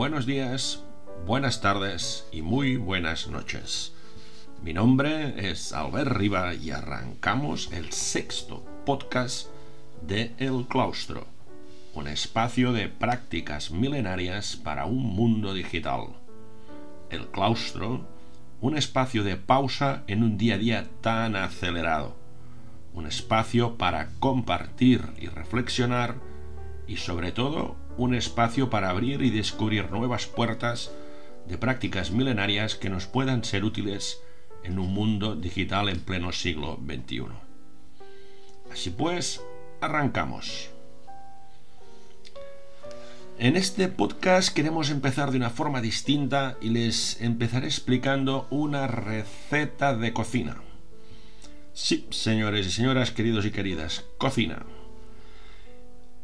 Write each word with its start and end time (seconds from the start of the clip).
buenos 0.00 0.24
días, 0.24 0.82
buenas 1.26 1.60
tardes 1.60 2.26
y 2.32 2.40
muy 2.40 2.78
buenas 2.78 3.28
noches. 3.28 3.92
Mi 4.62 4.72
nombre 4.72 5.50
es 5.50 5.74
Albert 5.74 6.12
Riva 6.12 6.54
y 6.54 6.70
arrancamos 6.70 7.70
el 7.70 7.92
sexto 7.92 8.64
podcast 8.86 9.48
de 10.00 10.32
El 10.38 10.66
Claustro, 10.66 11.26
un 11.92 12.08
espacio 12.08 12.72
de 12.72 12.88
prácticas 12.88 13.72
milenarias 13.72 14.56
para 14.56 14.86
un 14.86 15.02
mundo 15.04 15.52
digital. 15.52 16.06
El 17.10 17.26
Claustro, 17.26 18.08
un 18.62 18.78
espacio 18.78 19.22
de 19.22 19.36
pausa 19.36 20.04
en 20.06 20.22
un 20.22 20.38
día 20.38 20.54
a 20.54 20.58
día 20.58 20.86
tan 21.02 21.36
acelerado, 21.36 22.16
un 22.94 23.06
espacio 23.06 23.76
para 23.76 24.08
compartir 24.18 25.02
y 25.18 25.26
reflexionar 25.26 26.14
y 26.86 26.96
sobre 26.96 27.32
todo 27.32 27.76
un 28.00 28.14
espacio 28.14 28.70
para 28.70 28.88
abrir 28.88 29.20
y 29.20 29.28
descubrir 29.28 29.90
nuevas 29.90 30.26
puertas 30.26 30.90
de 31.46 31.58
prácticas 31.58 32.10
milenarias 32.10 32.74
que 32.74 32.88
nos 32.88 33.06
puedan 33.06 33.44
ser 33.44 33.62
útiles 33.62 34.22
en 34.64 34.78
un 34.78 34.94
mundo 34.94 35.36
digital 35.36 35.90
en 35.90 36.00
pleno 36.00 36.32
siglo 36.32 36.80
XXI. 36.82 37.24
Así 38.72 38.88
pues, 38.88 39.42
arrancamos. 39.82 40.70
En 43.38 43.56
este 43.56 43.88
podcast 43.88 44.54
queremos 44.54 44.88
empezar 44.88 45.30
de 45.30 45.36
una 45.36 45.50
forma 45.50 45.82
distinta 45.82 46.56
y 46.62 46.70
les 46.70 47.20
empezaré 47.20 47.66
explicando 47.66 48.46
una 48.48 48.86
receta 48.86 49.94
de 49.94 50.14
cocina. 50.14 50.56
Sí, 51.74 52.06
señores 52.08 52.66
y 52.66 52.70
señoras, 52.70 53.10
queridos 53.10 53.44
y 53.44 53.50
queridas, 53.50 54.06
cocina. 54.16 54.64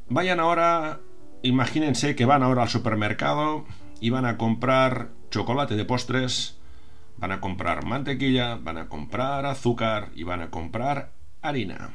Vayan 0.08 0.40
ahora 0.40 1.00
imagínense 1.46 2.16
que 2.16 2.24
van 2.24 2.42
ahora 2.42 2.62
al 2.62 2.68
supermercado 2.68 3.64
y 4.00 4.10
van 4.10 4.26
a 4.26 4.36
comprar 4.36 5.10
chocolate 5.30 5.76
de 5.76 5.84
postres, 5.84 6.58
van 7.18 7.32
a 7.32 7.40
comprar 7.40 7.84
mantequilla, 7.84 8.56
van 8.56 8.78
a 8.78 8.88
comprar 8.88 9.46
azúcar 9.46 10.10
y 10.14 10.24
van 10.24 10.42
a 10.42 10.50
comprar 10.50 11.12
harina. 11.42 11.90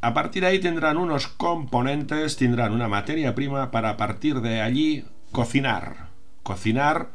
A 0.00 0.14
partir 0.14 0.42
de 0.42 0.48
ahí 0.48 0.58
tendrán 0.58 0.98
unos 0.98 1.26
componentes, 1.26 2.36
tendrán 2.36 2.72
una 2.72 2.88
materia 2.88 3.34
prima 3.34 3.70
para 3.70 3.90
a 3.90 3.96
partir 3.96 4.40
de 4.40 4.60
allí 4.60 5.04
cocinar. 5.32 6.08
Cocinar 6.42 7.10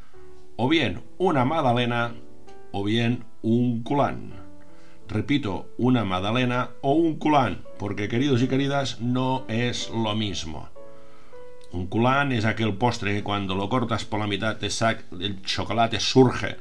o 0.57 0.67
bien 0.67 1.03
una 1.17 1.45
magdalena 1.45 2.13
o 2.71 2.83
bien 2.83 3.23
un 3.41 3.83
culán. 3.83 4.33
Repito, 5.07 5.67
una 5.77 6.05
magdalena 6.05 6.69
o 6.81 6.93
un 6.93 7.17
culán, 7.17 7.63
porque 7.81 8.07
queridos 8.07 8.43
y 8.43 8.47
queridas, 8.47 9.01
no 9.01 9.43
es 9.47 9.89
lo 9.89 10.13
mismo. 10.13 10.69
Un 11.71 11.87
culán 11.87 12.31
es 12.31 12.45
aquel 12.45 12.75
postre 12.75 13.15
que 13.15 13.23
cuando 13.23 13.55
lo 13.55 13.69
cortas 13.69 14.05
por 14.05 14.19
la 14.19 14.27
mitad 14.27 14.57
te 14.57 14.69
saca, 14.69 15.03
el 15.19 15.41
chocolate 15.41 15.99
surge. 15.99 16.57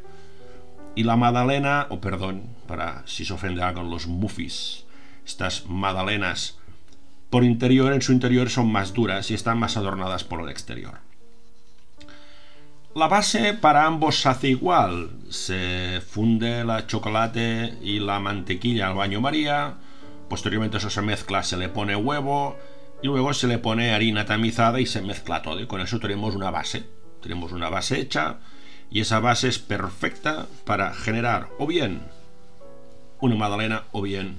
Y 0.95 1.03
la 1.03 1.17
magdalena, 1.17 1.89
o 1.91 2.01
perdón, 2.01 2.45
para 2.67 3.07
si 3.07 3.27
se 3.27 3.35
ofende 3.35 3.61
con 3.75 3.91
los 3.91 4.07
muffis, 4.07 4.87
estas 5.27 5.67
magdalenas 5.67 6.57
por 7.29 7.45
interior, 7.45 7.93
en 7.93 8.01
su 8.01 8.13
interior 8.13 8.49
son 8.49 8.73
más 8.73 8.95
duras 8.95 9.31
y 9.31 9.35
están 9.35 9.59
más 9.59 9.77
adornadas 9.77 10.25
por 10.25 10.41
el 10.41 10.49
exterior. 10.49 11.01
La 12.95 13.09
base 13.09 13.53
para 13.53 13.85
ambos 13.85 14.25
hace 14.25 14.49
igual. 14.49 15.11
Se 15.29 16.01
funde 16.01 16.65
la 16.65 16.87
chocolate 16.87 17.75
y 17.83 17.99
la 17.99 18.21
mantequilla 18.21 18.89
al 18.89 18.95
baño 18.95 19.21
María. 19.21 19.77
Posteriormente 20.31 20.77
eso 20.77 20.91
se 20.91 21.03
mezcla, 21.03 21.43
se 21.43 21.57
le 21.57 21.69
pone 21.69 21.97
huevo 21.97 22.57
y 23.03 23.09
luego 23.09 23.35
se 23.35 23.49
le 23.49 23.59
pone 23.59 23.93
harina 23.93 24.27
tamizada 24.27 24.79
y 24.81 24.87
se 24.87 25.03
mezcla 25.03 25.43
todo. 25.43 25.59
Y 25.59 25.67
con 25.67 25.81
eso 25.81 25.99
tenemos 25.99 26.37
una 26.37 26.53
base. 26.53 26.85
Tenemos 27.21 27.51
una 27.51 27.69
base 27.69 27.99
hecha 27.99 28.39
y 28.93 29.01
esa 29.01 29.19
base 29.19 29.49
es 29.49 29.59
perfecta 29.59 30.47
para 30.65 30.95
generar 30.95 31.49
o 31.59 31.67
bien 31.67 32.03
una 33.21 33.35
magdalena 33.35 33.83
o 33.91 34.03
bien 34.03 34.39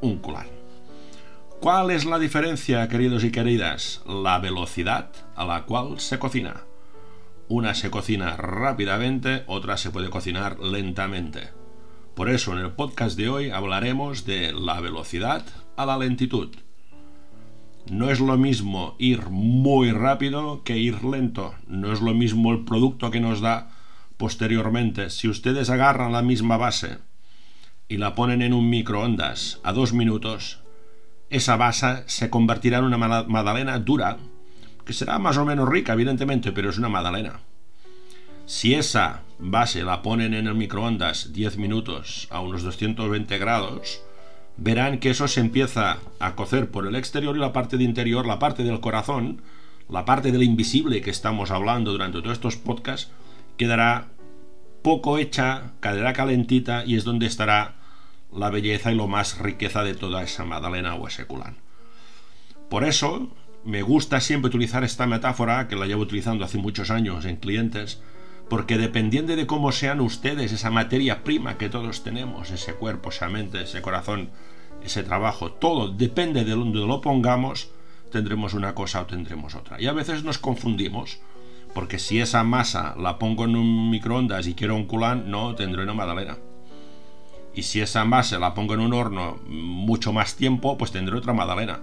un 0.00 0.18
culán. 0.18 0.48
¿Cuál 1.60 1.92
es 1.92 2.04
la 2.04 2.18
diferencia, 2.18 2.88
queridos 2.88 3.22
y 3.22 3.30
queridas? 3.30 4.02
La 4.06 4.40
velocidad 4.40 5.10
a 5.36 5.44
la 5.44 5.66
cual 5.66 6.00
se 6.00 6.18
cocina. 6.18 6.64
Una 7.46 7.76
se 7.76 7.90
cocina 7.90 8.36
rápidamente, 8.36 9.44
otra 9.46 9.76
se 9.76 9.90
puede 9.90 10.10
cocinar 10.10 10.58
lentamente. 10.58 11.50
Por 12.16 12.30
eso 12.30 12.54
en 12.54 12.60
el 12.60 12.72
podcast 12.72 13.14
de 13.18 13.28
hoy 13.28 13.50
hablaremos 13.50 14.24
de 14.24 14.50
la 14.54 14.80
velocidad 14.80 15.44
a 15.76 15.84
la 15.84 15.98
lentitud. 15.98 16.48
No 17.90 18.08
es 18.08 18.20
lo 18.20 18.38
mismo 18.38 18.96
ir 18.98 19.28
muy 19.28 19.92
rápido 19.92 20.64
que 20.64 20.78
ir 20.78 21.04
lento. 21.04 21.54
No 21.68 21.92
es 21.92 22.00
lo 22.00 22.14
mismo 22.14 22.52
el 22.52 22.64
producto 22.64 23.10
que 23.10 23.20
nos 23.20 23.42
da 23.42 23.68
posteriormente. 24.16 25.10
Si 25.10 25.28
ustedes 25.28 25.68
agarran 25.68 26.12
la 26.12 26.22
misma 26.22 26.56
base 26.56 27.00
y 27.86 27.98
la 27.98 28.14
ponen 28.14 28.40
en 28.40 28.54
un 28.54 28.70
microondas 28.70 29.60
a 29.62 29.74
dos 29.74 29.92
minutos, 29.92 30.62
esa 31.28 31.56
base 31.56 32.02
se 32.06 32.30
convertirá 32.30 32.78
en 32.78 32.84
una 32.84 32.96
magdalena 32.96 33.78
dura 33.78 34.16
que 34.86 34.94
será 34.94 35.18
más 35.18 35.36
o 35.36 35.44
menos 35.44 35.68
rica, 35.68 35.92
evidentemente, 35.92 36.50
pero 36.52 36.70
es 36.70 36.78
una 36.78 36.88
magdalena. 36.88 37.40
Si 38.46 38.74
esa 38.74 39.22
base 39.40 39.82
la 39.82 40.02
ponen 40.02 40.32
en 40.32 40.46
el 40.46 40.54
microondas 40.54 41.32
10 41.32 41.58
minutos 41.58 42.28
a 42.30 42.38
unos 42.38 42.62
220 42.62 43.38
grados, 43.38 44.00
verán 44.56 44.98
que 44.98 45.10
eso 45.10 45.26
se 45.26 45.40
empieza 45.40 45.98
a 46.20 46.36
cocer 46.36 46.70
por 46.70 46.86
el 46.86 46.94
exterior 46.94 47.36
y 47.36 47.40
la 47.40 47.52
parte 47.52 47.76
de 47.76 47.82
interior, 47.82 48.24
la 48.24 48.38
parte 48.38 48.62
del 48.62 48.78
corazón, 48.78 49.42
la 49.88 50.04
parte 50.04 50.30
del 50.30 50.44
invisible 50.44 51.00
que 51.00 51.10
estamos 51.10 51.50
hablando 51.50 51.90
durante 51.90 52.20
todos 52.20 52.34
estos 52.34 52.56
podcasts, 52.56 53.10
quedará 53.56 54.10
poco 54.82 55.18
hecha, 55.18 55.72
quedará 55.82 56.12
calentita 56.12 56.84
y 56.86 56.94
es 56.94 57.02
donde 57.02 57.26
estará 57.26 57.74
la 58.32 58.50
belleza 58.50 58.92
y 58.92 58.94
lo 58.94 59.08
más 59.08 59.38
riqueza 59.38 59.82
de 59.82 59.94
toda 59.94 60.22
esa 60.22 60.44
magdalena 60.44 60.94
o 60.94 61.08
ese 61.08 61.26
culán. 61.26 61.56
Por 62.70 62.84
eso, 62.84 63.28
me 63.64 63.82
gusta 63.82 64.20
siempre 64.20 64.50
utilizar 64.50 64.84
esta 64.84 65.08
metáfora, 65.08 65.66
que 65.66 65.74
la 65.74 65.86
llevo 65.86 66.02
utilizando 66.02 66.44
hace 66.44 66.58
muchos 66.58 66.92
años 66.92 67.24
en 67.24 67.36
clientes, 67.38 68.00
porque 68.48 68.78
dependiendo 68.78 69.34
de 69.34 69.46
cómo 69.46 69.72
sean 69.72 70.00
ustedes, 70.00 70.52
esa 70.52 70.70
materia 70.70 71.24
prima 71.24 71.58
que 71.58 71.68
todos 71.68 72.02
tenemos, 72.02 72.50
ese 72.50 72.74
cuerpo, 72.74 73.10
esa 73.10 73.28
mente, 73.28 73.62
ese 73.62 73.82
corazón, 73.82 74.30
ese 74.84 75.02
trabajo, 75.02 75.52
todo 75.52 75.88
depende 75.88 76.44
de 76.44 76.52
donde 76.52 76.80
lo 76.80 77.00
pongamos, 77.00 77.70
tendremos 78.12 78.54
una 78.54 78.74
cosa 78.74 79.00
o 79.00 79.06
tendremos 79.06 79.54
otra. 79.54 79.80
Y 79.80 79.86
a 79.86 79.92
veces 79.92 80.22
nos 80.22 80.38
confundimos, 80.38 81.18
porque 81.74 81.98
si 81.98 82.20
esa 82.20 82.44
masa 82.44 82.94
la 82.98 83.18
pongo 83.18 83.44
en 83.44 83.56
un 83.56 83.90
microondas 83.90 84.46
y 84.46 84.54
quiero 84.54 84.76
un 84.76 84.86
culán, 84.86 85.30
no, 85.30 85.54
tendré 85.54 85.82
una 85.82 85.94
magdalena. 85.94 86.38
Y 87.54 87.62
si 87.62 87.80
esa 87.80 88.04
masa 88.04 88.38
la 88.38 88.54
pongo 88.54 88.74
en 88.74 88.80
un 88.80 88.92
horno 88.92 89.38
mucho 89.46 90.12
más 90.12 90.36
tiempo, 90.36 90.78
pues 90.78 90.92
tendré 90.92 91.16
otra 91.16 91.32
magdalena 91.32 91.80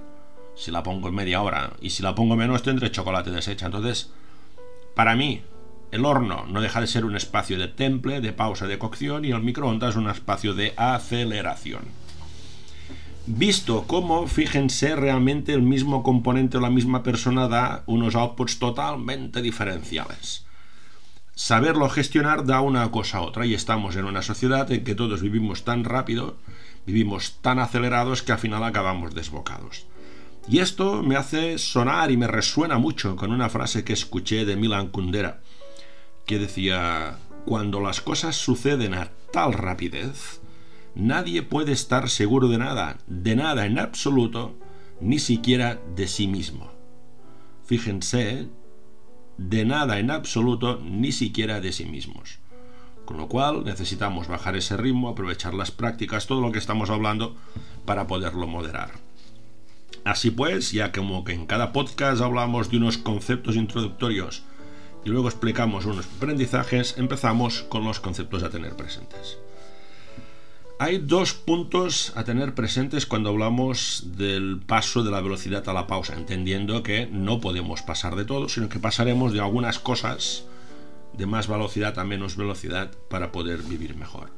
si 0.56 0.72
la 0.72 0.84
pongo 0.84 1.10
en 1.10 1.16
media 1.16 1.42
hora. 1.42 1.74
Y 1.82 1.90
si 1.90 2.04
la 2.04 2.16
pongo 2.16 2.36
menos 2.36 2.64
tendré 2.64 2.92
chocolate 2.92 3.32
deshecha. 3.32 3.66
Entonces, 3.66 4.12
para 4.96 5.16
mí, 5.16 5.42
el 5.94 6.06
horno 6.06 6.48
no 6.50 6.60
deja 6.60 6.82
de 6.82 6.88
ser 6.88 7.06
un 7.06 7.16
espacio 7.16 7.60
de 7.60 7.68
temple, 7.68 8.20
de 8.20 8.34
pausa 8.34 8.66
de 8.66 8.80
cocción 8.80 9.26
y 9.26 9.32
el 9.32 9.44
microondas 9.44 9.96
un 9.96 10.10
espacio 10.10 10.56
de 10.56 10.74
aceleración. 10.76 11.84
Visto 13.28 13.86
cómo, 13.86 14.26
fíjense, 14.26 14.96
realmente 14.96 15.54
el 15.54 15.62
mismo 15.62 16.02
componente 16.02 16.58
o 16.58 16.62
la 16.62 16.72
misma 16.72 17.04
persona 17.04 17.48
da 17.48 17.84
unos 17.86 18.16
outputs 18.16 18.58
totalmente 18.58 19.44
diferenciales. 19.44 20.48
Saberlo 21.36 21.88
gestionar 21.90 22.44
da 22.44 22.62
una 22.62 22.90
cosa 22.90 23.20
a 23.20 23.22
otra 23.22 23.46
y 23.46 23.54
estamos 23.54 23.96
en 23.96 24.06
una 24.06 24.24
sociedad 24.24 24.72
en 24.72 24.84
que 24.84 24.96
todos 24.96 25.22
vivimos 25.22 25.64
tan 25.64 25.84
rápido, 25.84 26.38
vivimos 26.88 27.38
tan 27.42 27.60
acelerados 27.60 28.24
que 28.24 28.32
al 28.32 28.40
final 28.40 28.64
acabamos 28.64 29.14
desbocados. 29.14 29.86
Y 30.50 30.58
esto 30.58 31.04
me 31.04 31.18
hace 31.18 31.60
sonar 31.60 32.10
y 32.10 32.18
me 32.18 32.28
resuena 32.28 32.80
mucho 32.80 33.16
con 33.16 33.32
una 33.32 33.50
frase 33.50 33.84
que 33.84 33.94
escuché 33.94 34.44
de 34.44 34.58
Milan 34.58 34.88
Kundera, 34.88 35.43
que 36.26 36.40
decía, 36.40 37.18
cuando 37.46 37.82
las 37.82 38.02
cosas 38.02 38.36
suceden 38.36 38.94
a 38.94 39.12
tal 39.32 39.54
rapidez, 39.54 40.42
nadie 40.96 41.42
puede 41.42 41.72
estar 41.72 42.10
seguro 42.10 42.48
de 42.48 42.58
nada, 42.58 42.98
de 43.08 43.36
nada 43.36 43.66
en 43.66 43.80
absoluto, 43.80 44.56
ni 45.02 45.20
siquiera 45.20 45.82
de 45.96 46.08
sí 46.08 46.28
mismo. 46.28 46.72
Fíjense, 47.66 48.48
de 49.38 49.66
nada 49.66 50.00
en 50.00 50.12
absoluto, 50.12 50.80
ni 50.84 51.12
siquiera 51.12 51.60
de 51.60 51.72
sí 51.72 51.86
mismos. 51.86 52.40
Con 53.06 53.18
lo 53.18 53.28
cual 53.28 53.66
necesitamos 53.66 54.28
bajar 54.28 54.56
ese 54.56 54.78
ritmo, 54.78 55.10
aprovechar 55.10 55.54
las 55.54 55.72
prácticas, 55.72 56.28
todo 56.28 56.40
lo 56.40 56.52
que 56.52 56.60
estamos 56.60 56.90
hablando, 56.90 57.36
para 57.86 58.08
poderlo 58.08 58.48
moderar. 58.48 58.92
Así 60.06 60.32
pues, 60.32 60.72
ya 60.72 60.92
como 60.92 61.24
que 61.24 61.34
en 61.34 61.46
cada 61.46 61.74
podcast 61.74 62.22
hablamos 62.22 62.70
de 62.70 62.78
unos 62.78 62.98
conceptos 62.98 63.56
introductorios 63.56 64.44
y 65.06 65.10
luego 65.10 65.28
explicamos 65.28 65.86
unos 65.86 66.06
aprendizajes, 66.18 66.96
empezamos 66.98 67.64
con 67.64 67.84
los 67.84 68.00
conceptos 68.00 68.44
a 68.44 68.50
tener 68.50 68.76
presentes. 68.76 69.38
Hay 70.80 70.98
dos 70.98 71.34
puntos 71.34 72.12
a 72.16 72.24
tener 72.24 72.56
presentes 72.56 73.06
cuando 73.06 73.30
hablamos 73.30 74.04
del 74.18 74.60
paso 74.60 75.04
de 75.04 75.12
la 75.12 75.22
velocidad 75.22 75.68
a 75.70 75.74
la 75.74 75.88
pausa, 75.88 76.16
entendiendo 76.16 76.84
que 76.84 77.08
no 77.08 77.40
podemos 77.40 77.82
pasar 77.82 78.16
de 78.16 78.26
todo, 78.26 78.50
sino 78.50 78.70
que 78.70 78.80
pasaremos 78.80 79.34
de 79.34 79.40
algunas 79.40 79.80
cosas 79.80 80.46
de 81.14 81.26
más 81.26 81.48
velocidad 81.48 81.98
a 82.00 82.04
menos 82.04 82.36
velocidad 82.36 82.92
para 83.10 83.32
poder 83.32 83.62
vivir 83.62 83.96
mejor. 83.96 84.32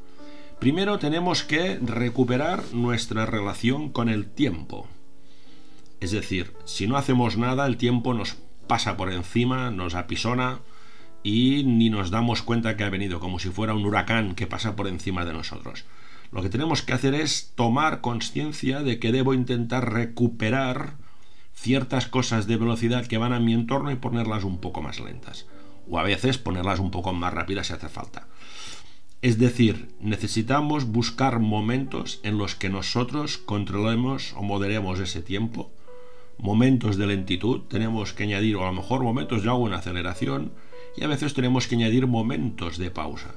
Primero 0.60 1.00
tenemos 1.00 1.44
que 1.44 1.80
recuperar 1.82 2.64
nuestra 2.74 3.26
relación 3.26 3.90
con 3.90 4.10
el 4.10 4.26
tiempo. 4.26 4.88
Es 6.00 6.12
decir, 6.12 6.54
si 6.66 6.88
no 6.88 6.98
hacemos 6.98 7.38
nada, 7.38 7.66
el 7.66 7.78
tiempo 7.78 8.14
nos 8.14 8.38
pasa 8.68 8.98
por 8.98 9.12
encima, 9.12 9.72
nos 9.72 9.96
apisona 9.96 10.60
y 11.24 11.64
ni 11.64 11.90
nos 11.90 12.12
damos 12.12 12.42
cuenta 12.42 12.78
que 12.78 12.84
ha 12.84 12.90
venido, 12.90 13.20
como 13.20 13.40
si 13.40 13.50
fuera 13.50 13.74
un 13.74 13.86
huracán 13.86 14.36
que 14.36 14.48
pasa 14.48 14.76
por 14.76 14.88
encima 14.88 15.26
de 15.26 15.34
nosotros. 15.34 15.86
Lo 16.32 16.42
que 16.42 16.50
tenemos 16.50 16.82
que 16.82 16.94
hacer 16.94 17.14
es 17.14 17.52
tomar 17.56 18.02
conciencia 18.02 18.82
de 18.82 19.00
que 19.00 19.12
debo 19.12 19.34
intentar 19.34 19.94
recuperar 19.94 20.98
ciertas 21.54 22.08
cosas 22.08 22.46
de 22.46 22.58
velocidad 22.58 23.08
que 23.08 23.18
van 23.18 23.34
a 23.34 23.40
mi 23.40 23.54
entorno 23.54 23.92
y 23.92 23.96
ponerlas 23.96 24.44
un 24.44 24.60
poco 24.60 24.82
más 24.82 25.00
lentas. 25.00 25.48
O 25.90 25.98
a 25.98 26.04
veces 26.04 26.38
ponerlas 26.38 26.80
un 26.80 26.92
poco 26.92 27.14
más 27.14 27.34
rápidas 27.34 27.68
si 27.68 27.74
hace 27.74 27.90
falta. 27.90 28.28
Es 29.22 29.40
decir, 29.40 29.96
necesitamos 30.00 30.86
buscar 30.86 31.40
momentos 31.40 32.20
en 32.24 32.38
los 32.38 32.54
que 32.54 32.70
nosotros 32.70 33.38
controlemos 33.38 34.34
o 34.34 34.44
moderemos 34.44 35.00
ese 35.00 35.22
tiempo. 35.22 35.72
Momentos 36.38 36.98
de 36.98 37.08
lentitud, 37.08 37.62
tenemos 37.62 38.14
que 38.14 38.24
añadir, 38.24 38.56
o 38.58 38.64
a 38.64 38.68
lo 38.68 38.74
mejor 38.74 39.04
momentos 39.04 39.44
de 39.44 39.50
alguna 39.50 39.78
aceleración, 39.78 40.52
y 40.98 41.04
a 41.04 41.08
veces 41.08 41.34
tenemos 41.34 41.68
que 41.68 41.76
añadir 41.76 42.08
momentos 42.08 42.78
de 42.78 42.92
pausa. 42.92 43.36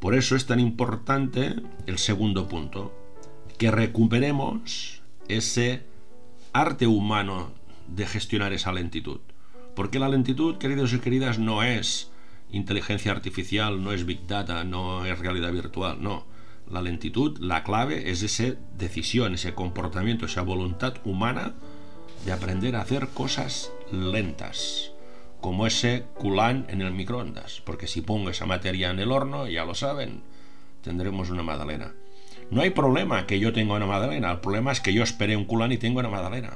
Por 0.00 0.14
eso 0.14 0.36
es 0.36 0.46
tan 0.46 0.60
importante 0.60 1.54
el 1.86 1.98
segundo 1.98 2.48
punto, 2.48 2.92
que 3.58 3.70
recuperemos 3.70 5.02
ese 5.28 5.84
arte 6.52 6.86
humano 6.86 7.52
de 7.88 8.06
gestionar 8.06 8.52
esa 8.52 8.72
lentitud. 8.72 9.20
Porque 9.74 9.98
la 9.98 10.08
lentitud, 10.08 10.56
queridos 10.58 10.92
y 10.92 10.98
queridas, 10.98 11.38
no 11.38 11.62
es 11.62 12.10
inteligencia 12.50 13.12
artificial, 13.12 13.82
no 13.82 13.92
es 13.92 14.06
big 14.06 14.26
data, 14.26 14.64
no 14.64 15.04
es 15.04 15.18
realidad 15.18 15.52
virtual, 15.52 16.02
no. 16.02 16.26
La 16.70 16.80
lentitud, 16.80 17.38
la 17.40 17.62
clave 17.62 18.10
es 18.10 18.22
esa 18.22 18.54
decisión, 18.76 19.34
ese 19.34 19.54
comportamiento, 19.54 20.26
esa 20.26 20.42
voluntad 20.42 20.94
humana 21.04 21.54
de 22.24 22.32
aprender 22.32 22.76
a 22.76 22.80
hacer 22.80 23.08
cosas 23.08 23.72
lentas 23.90 24.92
como 25.40 25.66
ese 25.66 26.04
culán 26.14 26.64
en 26.70 26.80
el 26.80 26.92
microondas, 26.92 27.60
porque 27.66 27.86
si 27.86 28.00
pongo 28.00 28.30
esa 28.30 28.46
materia 28.46 28.90
en 28.90 28.98
el 28.98 29.12
horno, 29.12 29.46
ya 29.46 29.66
lo 29.66 29.74
saben, 29.74 30.22
tendremos 30.80 31.28
una 31.28 31.42
magdalena. 31.42 31.92
No 32.50 32.62
hay 32.62 32.70
problema 32.70 33.26
que 33.26 33.38
yo 33.38 33.52
tenga 33.52 33.74
una 33.74 33.84
magdalena, 33.84 34.32
el 34.32 34.40
problema 34.40 34.72
es 34.72 34.80
que 34.80 34.94
yo 34.94 35.02
esperé 35.02 35.36
un 35.36 35.44
culán 35.44 35.72
y 35.72 35.76
tengo 35.76 36.00
una 36.00 36.08
magdalena. 36.08 36.54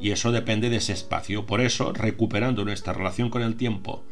Y 0.00 0.12
eso 0.12 0.32
depende 0.32 0.70
de 0.70 0.76
ese 0.76 0.94
espacio. 0.94 1.44
Por 1.44 1.60
eso, 1.60 1.92
recuperando 1.92 2.64
nuestra 2.64 2.94
relación 2.94 3.28
con 3.28 3.42
el 3.42 3.56
tiempo 3.56 4.02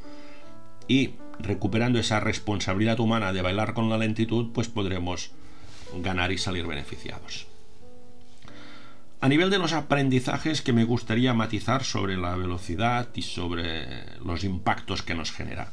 y 0.86 1.14
recuperando 1.38 1.98
esa 1.98 2.20
responsabilidad 2.20 3.00
humana 3.00 3.32
de 3.32 3.40
bailar 3.40 3.72
con 3.72 3.88
la 3.88 3.96
lentitud, 3.96 4.50
pues 4.52 4.68
podremos 4.68 5.30
ganar 6.02 6.30
y 6.30 6.36
salir 6.36 6.66
beneficiados. 6.66 7.46
A 9.20 9.28
nivel 9.28 9.50
de 9.50 9.58
los 9.58 9.72
aprendizajes 9.72 10.62
que 10.62 10.72
me 10.72 10.84
gustaría 10.84 11.34
matizar 11.34 11.82
sobre 11.82 12.16
la 12.16 12.36
velocidad 12.36 13.08
y 13.16 13.22
sobre 13.22 14.04
los 14.24 14.44
impactos 14.44 15.02
que 15.02 15.16
nos 15.16 15.32
genera. 15.32 15.72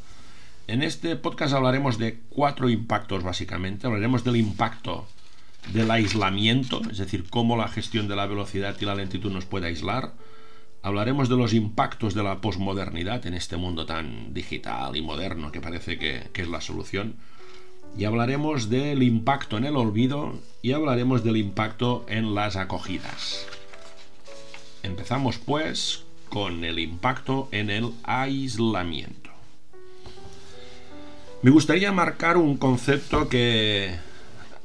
En 0.65 0.81
este 0.81 1.15
podcast 1.15 1.53
hablaremos 1.53 1.99
de 1.99 2.21
cuatro 2.29 2.69
impactos 2.69 3.21
básicamente. 3.21 3.85
Hablaremos 3.85 4.23
del 4.23 4.37
impacto 4.37 5.07
del 5.73 5.91
aislamiento, 5.91 6.81
es 6.89 6.97
decir, 6.97 7.29
cómo 7.29 7.55
la 7.55 7.67
gestión 7.67 8.07
de 8.07 8.15
la 8.15 8.25
velocidad 8.25 8.75
y 8.81 8.85
la 8.85 8.95
lentitud 8.95 9.31
nos 9.31 9.45
puede 9.45 9.67
aislar. 9.67 10.13
Hablaremos 10.81 11.29
de 11.29 11.37
los 11.37 11.53
impactos 11.53 12.15
de 12.15 12.23
la 12.23 12.41
posmodernidad 12.41 13.27
en 13.27 13.35
este 13.35 13.57
mundo 13.57 13.85
tan 13.85 14.33
digital 14.33 14.95
y 14.95 15.03
moderno 15.03 15.51
que 15.51 15.61
parece 15.61 15.99
que, 15.99 16.31
que 16.33 16.41
es 16.41 16.47
la 16.47 16.61
solución 16.61 17.17
y 17.97 18.05
hablaremos 18.05 18.69
del 18.69 19.03
impacto 19.03 19.57
en 19.57 19.65
el 19.65 19.77
olvido 19.77 20.33
y 20.61 20.73
hablaremos 20.73 21.23
del 21.23 21.37
impacto 21.37 22.05
en 22.09 22.35
las 22.35 22.55
acogidas. 22.55 23.45
Empezamos 24.83 25.37
pues 25.37 26.03
con 26.29 26.63
el 26.63 26.79
impacto 26.79 27.47
en 27.51 27.69
el 27.69 27.91
aislamiento. 28.03 29.29
Me 31.41 31.51
gustaría 31.51 31.91
marcar 31.91 32.37
un 32.37 32.57
concepto 32.57 33.29
que 33.29 33.95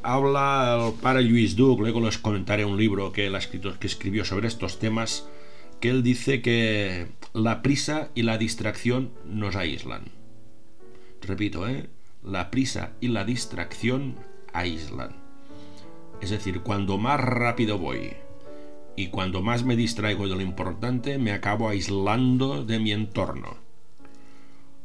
habla 0.02 0.92
para 1.02 1.20
Luis 1.20 1.56
Duke, 1.56 1.82
luego 1.82 2.00
les 2.00 2.18
comentaré 2.18 2.64
un 2.64 2.78
libro 2.78 3.12
que 3.12 3.26
él 3.26 3.34
ha 3.34 3.40
que 3.40 3.86
escribió 3.86 4.24
sobre 4.24 4.48
estos 4.48 4.78
temas, 4.78 5.28
que 5.78 5.90
él 5.90 6.02
dice 6.02 6.42
que 6.42 7.08
la 7.32 7.62
prisa 7.62 8.08
y 8.14 8.22
la 8.22 8.38
distracción 8.38 9.10
nos 9.26 9.56
aíslan. 9.56 10.04
Repito, 11.22 11.68
¿eh? 11.68 11.88
La 12.22 12.50
prisa 12.50 12.92
y 13.00 13.08
la 13.08 13.24
distracción 13.24 14.16
aíslan. 14.52 15.16
Es 16.20 16.30
decir, 16.30 16.60
cuando 16.60 16.98
más 16.98 17.20
rápido 17.20 17.78
voy 17.78 18.14
y 18.96 19.08
cuando 19.08 19.42
más 19.42 19.64
me 19.64 19.76
distraigo 19.76 20.28
de 20.28 20.34
lo 20.34 20.42
importante, 20.42 21.18
me 21.18 21.32
acabo 21.32 21.68
aislando 21.68 22.64
de 22.64 22.78
mi 22.78 22.92
entorno. 22.92 23.56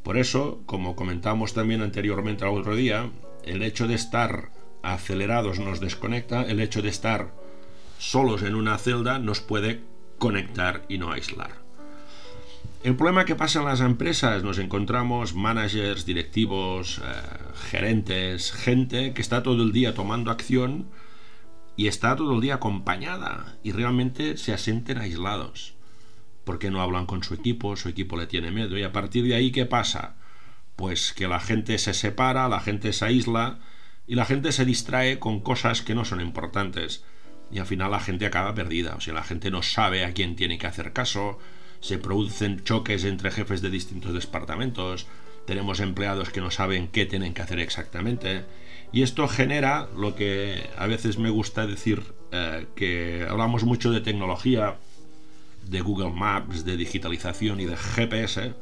Por 0.03 0.17
eso, 0.17 0.61
como 0.65 0.95
comentamos 0.95 1.53
también 1.53 1.81
anteriormente 1.81 2.45
al 2.45 2.51
otro 2.51 2.75
día, 2.75 3.09
el 3.43 3.63
hecho 3.63 3.87
de 3.87 3.95
estar 3.95 4.51
acelerados 4.83 5.59
nos 5.59 5.79
desconecta, 5.79 6.43
el 6.43 6.59
hecho 6.59 6.81
de 6.81 6.89
estar 6.89 7.33
solos 7.97 8.43
en 8.43 8.55
una 8.55 8.77
celda 8.77 9.19
nos 9.19 9.41
puede 9.41 9.81
conectar 10.19 10.85
y 10.87 10.99
no 10.99 11.11
aislar. 11.11 11.64
El 12.85 12.95
problema 12.95 13.25
que 13.25 13.33
pasa 13.33 13.61
en 13.61 13.65
las 13.65 13.81
empresas, 13.81 14.43
nos 14.43 14.59
encontramos 14.59 15.33
managers, 15.33 16.05
directivos, 16.05 16.99
eh, 16.99 17.01
gerentes, 17.71 18.51
gente 18.51 19.11
que 19.15 19.23
está 19.23 19.41
todo 19.41 19.63
el 19.63 19.71
día 19.71 19.95
tomando 19.95 20.29
acción 20.29 20.91
y 21.75 21.87
está 21.87 22.15
todo 22.15 22.35
el 22.35 22.41
día 22.41 22.53
acompañada 22.53 23.57
y 23.63 23.71
realmente 23.71 24.37
se 24.37 24.53
asienten 24.53 24.99
aislados 24.99 25.73
porque 26.43 26.69
no 26.69 26.79
hablan 26.79 27.07
con 27.07 27.23
su 27.23 27.33
equipo, 27.33 27.75
su 27.75 27.89
equipo 27.89 28.17
le 28.17 28.27
tiene 28.27 28.51
miedo. 28.51 28.77
Y 28.77 28.83
a 28.83 28.91
partir 28.91 29.25
de 29.25 29.33
ahí 29.33 29.51
¿qué 29.51 29.65
pasa? 29.65 30.17
Pues 30.75 31.11
que 31.11 31.27
la 31.27 31.39
gente 31.39 31.79
se 31.79 31.95
separa, 31.95 32.47
la 32.49 32.59
gente 32.59 32.93
se 32.93 33.05
aísla 33.05 33.57
y 34.05 34.13
la 34.13 34.25
gente 34.25 34.51
se 34.51 34.63
distrae 34.63 35.17
con 35.17 35.39
cosas 35.39 35.81
que 35.81 35.95
no 35.95 36.05
son 36.05 36.21
importantes. 36.21 37.03
Y 37.49 37.57
al 37.57 37.65
final 37.65 37.89
la 37.89 37.99
gente 37.99 38.27
acaba 38.27 38.53
perdida, 38.53 38.93
o 38.95 39.01
sea, 39.01 39.15
la 39.15 39.23
gente 39.23 39.49
no 39.49 39.63
sabe 39.63 40.05
a 40.05 40.13
quién 40.13 40.35
tiene 40.35 40.59
que 40.59 40.67
hacer 40.67 40.93
caso, 40.93 41.39
se 41.79 41.97
producen 41.97 42.63
choques 42.63 43.03
entre 43.03 43.31
jefes 43.31 43.61
de 43.61 43.69
distintos 43.69 44.13
departamentos, 44.13 45.07
tenemos 45.45 45.79
empleados 45.79 46.29
que 46.29 46.41
no 46.41 46.51
saben 46.51 46.87
qué 46.87 47.05
tienen 47.05 47.33
que 47.33 47.41
hacer 47.41 47.59
exactamente, 47.59 48.45
y 48.91 49.03
esto 49.03 49.27
genera 49.27 49.87
lo 49.95 50.15
que 50.15 50.69
a 50.77 50.87
veces 50.87 51.17
me 51.17 51.29
gusta 51.29 51.67
decir, 51.67 52.03
eh, 52.31 52.65
que 52.75 53.25
hablamos 53.29 53.63
mucho 53.63 53.91
de 53.91 54.01
tecnología, 54.01 54.77
de 55.69 55.81
Google 55.81 56.11
Maps, 56.11 56.63
de 56.63 56.77
digitalización 56.77 57.59
y 57.59 57.65
de 57.65 57.77
GPS, 57.77 58.53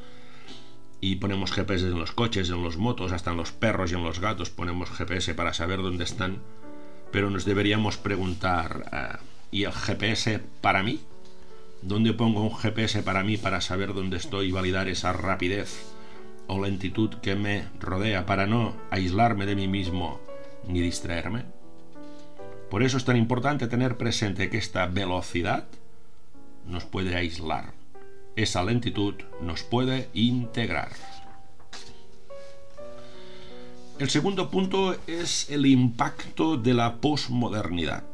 y 1.02 1.18
ponemos 1.18 1.52
GPS 1.52 1.86
en 1.86 2.00
los 2.00 2.14
coches, 2.14 2.50
en 2.50 2.64
los 2.64 2.78
motos, 2.78 3.12
hasta 3.12 3.32
en 3.32 3.38
los 3.38 3.52
perros 3.52 3.92
y 3.92 3.96
en 3.96 4.04
los 4.04 4.20
gatos 4.20 4.50
ponemos 4.50 4.90
GPS 4.90 5.34
para 5.34 5.54
saber 5.54 5.82
dónde 5.82 6.06
están, 6.06 6.42
pero 7.12 7.30
nos 7.30 7.46
deberíamos 7.46 7.98
preguntar, 7.98 8.90
eh, 8.92 9.24
¿y 9.52 9.64
el 9.66 9.74
GPS 9.74 10.40
para 10.62 10.82
mí? 10.82 11.02
¿Dónde 11.86 12.13
pongo 12.13 12.42
un 12.42 12.56
GPS 12.56 13.04
para 13.04 13.24
mí 13.24 13.36
para 13.36 13.60
saber 13.60 13.94
dónde 13.94 14.16
estoy 14.16 14.48
y 14.48 14.52
validar 14.54 14.88
esa 14.88 15.12
rapidez 15.12 15.84
o 16.48 16.62
lentitud 16.62 17.16
que 17.16 17.36
me 17.36 17.68
rodea 17.78 18.25
para 18.25 18.48
no 18.48 18.74
aislarme 18.90 19.46
de 19.46 19.58
mí 19.58 19.68
mismo 19.68 20.22
ni 20.66 20.80
distraerme? 20.80 21.44
Por 22.70 22.84
eso 22.84 22.96
es 22.96 23.04
tan 23.04 23.18
importante 23.18 23.68
tener 23.68 23.98
presente 23.98 24.50
que 24.50 24.58
esta 24.58 24.86
velocidad 24.86 25.68
nos 26.66 26.86
puede 26.86 27.18
aislar. 27.18 27.74
Esa 28.38 28.63
lentitud 28.63 29.16
nos 29.42 29.63
puede 29.63 30.08
integrar. 30.13 30.92
El 34.00 34.10
segundo 34.10 34.50
punto 34.50 34.96
es 35.06 35.50
el 35.50 35.66
impacto 35.66 36.56
de 36.56 36.74
la 36.74 36.96
posmodernidad. 36.96 38.06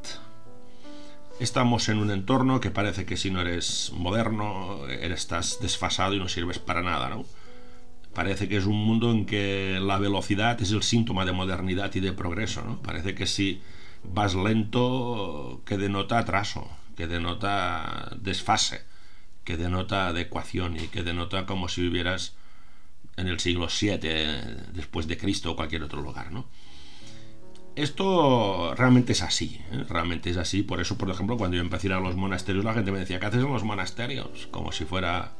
Estamos 1.39 1.87
en 1.87 1.99
un 1.99 2.11
entorno 2.11 2.59
que 2.59 2.69
parece 2.69 3.05
que 3.05 3.15
si 3.15 3.31
no 3.31 3.39
eres 3.39 3.93
moderno, 3.95 4.85
estás 4.89 5.59
desfasado 5.61 6.13
y 6.13 6.19
no 6.19 6.27
sirves 6.27 6.59
para 6.59 6.81
nada, 6.81 7.07
¿no? 7.07 7.25
Parece 8.13 8.49
que 8.49 8.57
es 8.57 8.65
un 8.65 8.75
mundo 8.75 9.09
en 9.11 9.25
que 9.25 9.79
la 9.81 9.99
velocidad 9.99 10.61
es 10.61 10.71
el 10.71 10.83
síntoma 10.83 11.23
de 11.23 11.31
modernidad 11.31 11.95
y 11.95 12.01
de 12.01 12.11
progreso, 12.11 12.61
¿no? 12.63 12.81
Parece 12.81 13.15
que 13.15 13.25
si 13.25 13.61
vas 14.03 14.35
lento, 14.35 15.61
que 15.65 15.77
denota 15.77 16.19
atraso, 16.19 16.69
que 16.97 17.07
denota 17.07 18.11
desfase, 18.19 18.81
que 19.45 19.55
denota 19.55 20.07
adecuación 20.07 20.75
y 20.75 20.89
que 20.89 21.03
denota 21.03 21.45
como 21.45 21.69
si 21.69 21.83
vivieras 21.83 22.35
en 23.15 23.29
el 23.29 23.39
siglo 23.39 23.69
VII 23.69 24.73
después 24.73 25.07
de 25.07 25.17
Cristo 25.17 25.51
o 25.51 25.55
cualquier 25.55 25.83
otro 25.83 26.01
lugar, 26.01 26.33
¿no? 26.33 26.47
Esto 27.79 28.73
realmente 28.75 29.13
es 29.13 29.21
así, 29.21 29.61
¿eh? 29.71 29.85
realmente 29.87 30.29
es 30.29 30.35
así. 30.35 30.63
Por 30.63 30.81
eso, 30.81 30.97
por 30.97 31.09
ejemplo, 31.09 31.37
cuando 31.37 31.55
yo 31.55 31.61
empecé 31.61 31.87
a 31.87 31.89
ir 31.89 31.93
a 31.93 31.99
los 32.01 32.17
monasterios, 32.17 32.65
la 32.65 32.73
gente 32.73 32.91
me 32.91 32.99
decía, 32.99 33.21
¿qué 33.21 33.27
haces 33.27 33.43
en 33.43 33.53
los 33.53 33.63
monasterios? 33.63 34.47
Como 34.51 34.73
si 34.73 34.83
fuera 34.83 35.31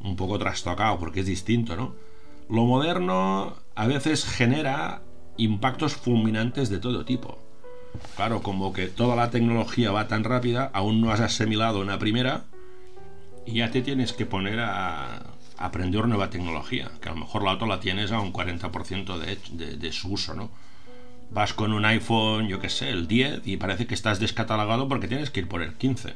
un 0.00 0.16
poco 0.16 0.36
trastocado, 0.36 0.98
porque 0.98 1.20
es 1.20 1.26
distinto, 1.26 1.76
¿no? 1.76 1.94
Lo 2.50 2.64
moderno 2.64 3.54
a 3.76 3.86
veces 3.86 4.24
genera 4.24 5.02
impactos 5.36 5.94
fulminantes 5.94 6.70
de 6.70 6.78
todo 6.78 7.04
tipo. 7.04 7.38
Claro, 8.16 8.42
como 8.42 8.72
que 8.72 8.88
toda 8.88 9.14
la 9.14 9.30
tecnología 9.30 9.92
va 9.92 10.08
tan 10.08 10.24
rápida, 10.24 10.70
aún 10.74 11.00
no 11.00 11.12
has 11.12 11.20
asimilado 11.20 11.80
una 11.80 12.00
primera 12.00 12.46
y 13.46 13.54
ya 13.54 13.70
te 13.70 13.80
tienes 13.80 14.12
que 14.12 14.26
poner 14.26 14.58
a 14.58 15.22
aprender 15.56 16.06
nueva 16.08 16.30
tecnología, 16.30 16.90
que 17.00 17.08
a 17.08 17.12
lo 17.12 17.20
mejor 17.20 17.44
la 17.44 17.52
otra 17.52 17.68
la 17.68 17.78
tienes 17.78 18.10
a 18.10 18.20
un 18.20 18.32
40% 18.32 19.18
de, 19.18 19.76
de, 19.76 19.92
su 19.92 20.12
uso, 20.12 20.34
¿no? 20.34 20.50
Vas 21.30 21.52
con 21.52 21.72
un 21.72 21.84
iPhone, 21.84 22.48
yo 22.48 22.60
qué 22.60 22.68
sé, 22.68 22.90
el 22.90 23.08
10 23.08 23.46
y 23.46 23.56
parece 23.56 23.86
que 23.86 23.94
estás 23.94 24.20
descatalogado 24.20 24.88
porque 24.88 25.08
tienes 25.08 25.30
que 25.30 25.40
ir 25.40 25.48
por 25.48 25.62
el 25.62 25.74
15. 25.74 26.14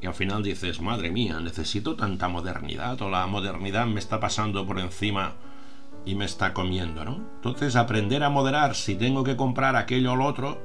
Y 0.00 0.06
al 0.06 0.14
final 0.14 0.42
dices, 0.42 0.80
madre 0.80 1.10
mía, 1.10 1.40
necesito 1.40 1.96
tanta 1.96 2.28
modernidad 2.28 3.00
o 3.02 3.10
la 3.10 3.26
modernidad 3.26 3.86
me 3.86 4.00
está 4.00 4.20
pasando 4.20 4.66
por 4.66 4.78
encima 4.78 5.34
y 6.04 6.14
me 6.14 6.24
está 6.24 6.52
comiendo, 6.52 7.04
¿no? 7.04 7.24
Entonces 7.36 7.76
aprender 7.76 8.22
a 8.22 8.30
moderar 8.30 8.74
si 8.74 8.96
tengo 8.96 9.24
que 9.24 9.36
comprar 9.36 9.76
aquello 9.76 10.12
o 10.12 10.16
lo 10.16 10.26
otro, 10.26 10.60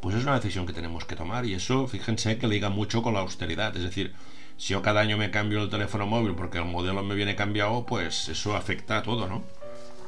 pues 0.00 0.16
es 0.16 0.22
una 0.22 0.34
decisión 0.34 0.66
que 0.66 0.72
tenemos 0.72 1.04
que 1.04 1.16
tomar 1.16 1.44
y 1.44 1.54
eso, 1.54 1.86
fíjense 1.86 2.38
que 2.38 2.48
liga 2.48 2.70
mucho 2.70 3.02
con 3.02 3.14
la 3.14 3.20
austeridad, 3.20 3.76
es 3.76 3.82
decir, 3.82 4.14
si 4.56 4.72
yo 4.72 4.82
cada 4.82 5.00
año 5.00 5.16
me 5.16 5.30
cambio 5.30 5.62
el 5.62 5.70
teléfono 5.70 6.06
móvil 6.06 6.34
porque 6.34 6.58
el 6.58 6.64
modelo 6.64 7.02
me 7.02 7.14
viene 7.14 7.36
cambiado, 7.36 7.84
pues 7.86 8.28
eso 8.28 8.56
afecta 8.56 8.98
a 8.98 9.02
todo, 9.02 9.26
¿no? 9.26 9.42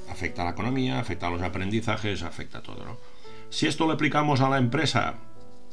Afecta 0.09 0.43
a 0.43 0.45
la 0.45 0.51
economía, 0.53 0.99
afecta 0.99 1.29
a 1.29 1.31
los 1.31 1.43
aprendizajes, 1.43 2.23
afecta 2.23 2.59
a 2.59 2.63
todo, 2.63 2.85
¿no? 2.85 2.99
Si 3.51 3.67
esto 3.67 3.87
lo 3.87 3.93
aplicamos 3.93 4.41
a 4.41 4.49
la 4.49 4.59
empresa 4.59 5.15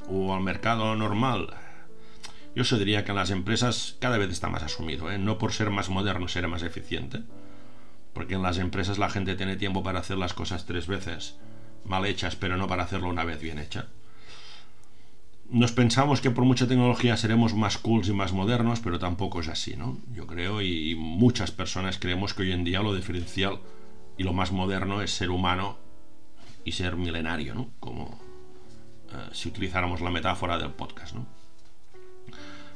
o 0.10 0.34
al 0.34 0.42
mercado 0.42 0.96
normal, 0.96 1.54
yo 2.56 2.64
se 2.64 2.78
diría 2.78 3.04
que 3.04 3.12
en 3.12 3.18
las 3.18 3.32
empresas 3.32 3.98
cada 4.00 4.18
vez 4.18 4.30
está 4.30 4.50
más 4.50 4.64
asumido, 4.64 5.12
¿eh? 5.12 5.18
No 5.18 5.38
por 5.38 5.54
ser 5.54 5.70
más 5.70 5.90
moderno 5.90 6.28
será 6.28 6.48
más 6.48 6.64
eficiente, 6.64 7.22
porque 8.14 8.36
en 8.36 8.42
las 8.42 8.58
empresas 8.58 8.98
la 8.98 9.10
gente 9.10 9.36
tiene 9.36 9.56
tiempo 9.56 9.84
para 9.84 10.00
hacer 10.00 10.18
las 10.18 10.34
cosas 10.34 10.66
tres 10.66 10.88
veces 10.88 11.38
mal 11.86 12.06
hechas, 12.06 12.36
pero 12.36 12.58
no 12.58 12.68
para 12.68 12.84
hacerlo 12.84 13.10
una 13.10 13.24
vez 13.24 13.42
bien 13.42 13.60
hecha 13.60 13.88
nos 15.50 15.72
pensamos 15.72 16.22
que 16.22 16.32
por 16.32 16.46
mucha 16.46 16.68
tecnología 16.68 17.18
seremos 17.18 17.56
más 17.56 17.78
cools 17.78 18.08
y 18.08 18.14
más 18.14 18.34
modernos, 18.34 18.80
pero 18.82 19.00
tampoco 19.00 19.42
es 19.42 19.48
así, 19.48 19.76
¿no? 19.76 19.98
Yo 20.14 20.28
creo 20.28 20.62
y 20.62 20.96
muchas 20.96 21.52
personas 21.52 21.98
creemos 21.98 22.34
que 22.34 22.44
hoy 22.44 22.52
en 22.52 22.64
día 22.64 22.82
lo 22.82 22.94
diferencial 22.94 23.60
y 24.20 24.24
lo 24.24 24.34
más 24.34 24.52
moderno 24.52 25.02
es 25.02 25.12
ser 25.12 25.32
humano 25.32 25.78
y 26.66 26.74
ser 26.74 26.98
milenario, 26.98 27.56
¿no? 27.56 27.72
Como 27.80 28.20
eh, 29.12 29.30
si 29.32 29.48
utilizáramos 29.48 30.02
la 30.02 30.12
metáfora 30.12 30.58
del 30.60 30.72
podcast, 30.72 31.16
¿no? 31.16 31.26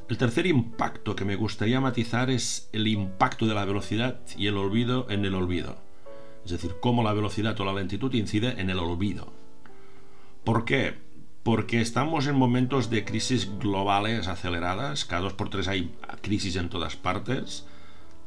El 0.10 0.18
tercer 0.18 0.48
impacto 0.48 1.16
que 1.16 1.26
me 1.26 1.36
gustaría 1.36 1.82
matizar 1.82 2.30
es 2.30 2.70
el 2.72 2.88
impacto 2.88 3.46
de 3.46 3.54
la 3.54 3.66
velocidad 3.66 4.22
y 4.38 4.48
el 4.48 4.58
olvido 4.58 5.06
en 5.10 5.26
el 5.26 5.36
olvido. 5.36 5.78
Es 6.46 6.52
decir, 6.52 6.76
cómo 6.82 7.04
la 7.04 7.14
velocidad 7.14 7.60
o 7.60 7.66
la 7.66 7.74
lentitud 7.74 8.14
incide 8.14 8.60
en 8.62 8.70
el 8.70 8.80
olvido. 8.80 9.34
¿Por 10.46 10.66
qué? 10.66 11.04
porque 11.44 11.82
estamos 11.82 12.28
en 12.28 12.36
momentos 12.36 12.90
de 12.90 13.04
crisis 13.04 13.50
globales 13.60 14.30
aceleradas, 14.30 15.04
cada 15.04 15.24
dos 15.24 15.34
por 15.34 15.50
tres 15.50 15.68
hay 15.68 15.94
crisis 16.22 16.56
en 16.56 16.70
todas 16.70 16.96
partes. 16.96 17.66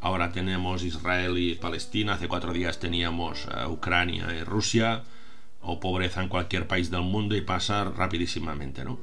Ahora 0.01 0.33
tenemos 0.33 0.85
Israel 0.85 1.39
y 1.39 1.55
Palestina, 1.55 2.15
hace 2.15 2.29
cuatro 2.29 2.53
días 2.53 2.79
teníamos 2.79 3.47
eh, 3.47 3.67
Ucrania 3.67 4.27
y 4.39 4.45
Rusia, 4.45 5.03
o 5.67 5.81
pobreza 5.81 6.23
en 6.23 6.29
cualquier 6.29 6.67
país 6.67 6.91
del 6.91 7.03
mundo 7.03 7.35
y 7.35 7.41
pasa 7.41 7.85
rapidísimamente, 7.85 8.85
¿no? 8.85 8.99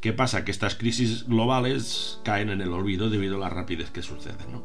¿Qué 0.00 0.12
pasa? 0.12 0.44
Que 0.44 0.52
estas 0.52 0.74
crisis 0.74 1.26
globales 1.26 2.20
caen 2.24 2.50
en 2.50 2.60
el 2.60 2.72
olvido 2.72 3.10
debido 3.10 3.36
a 3.36 3.40
la 3.40 3.50
rapidez 3.50 3.90
que 3.90 4.02
sucede, 4.02 4.46
¿no? 4.50 4.62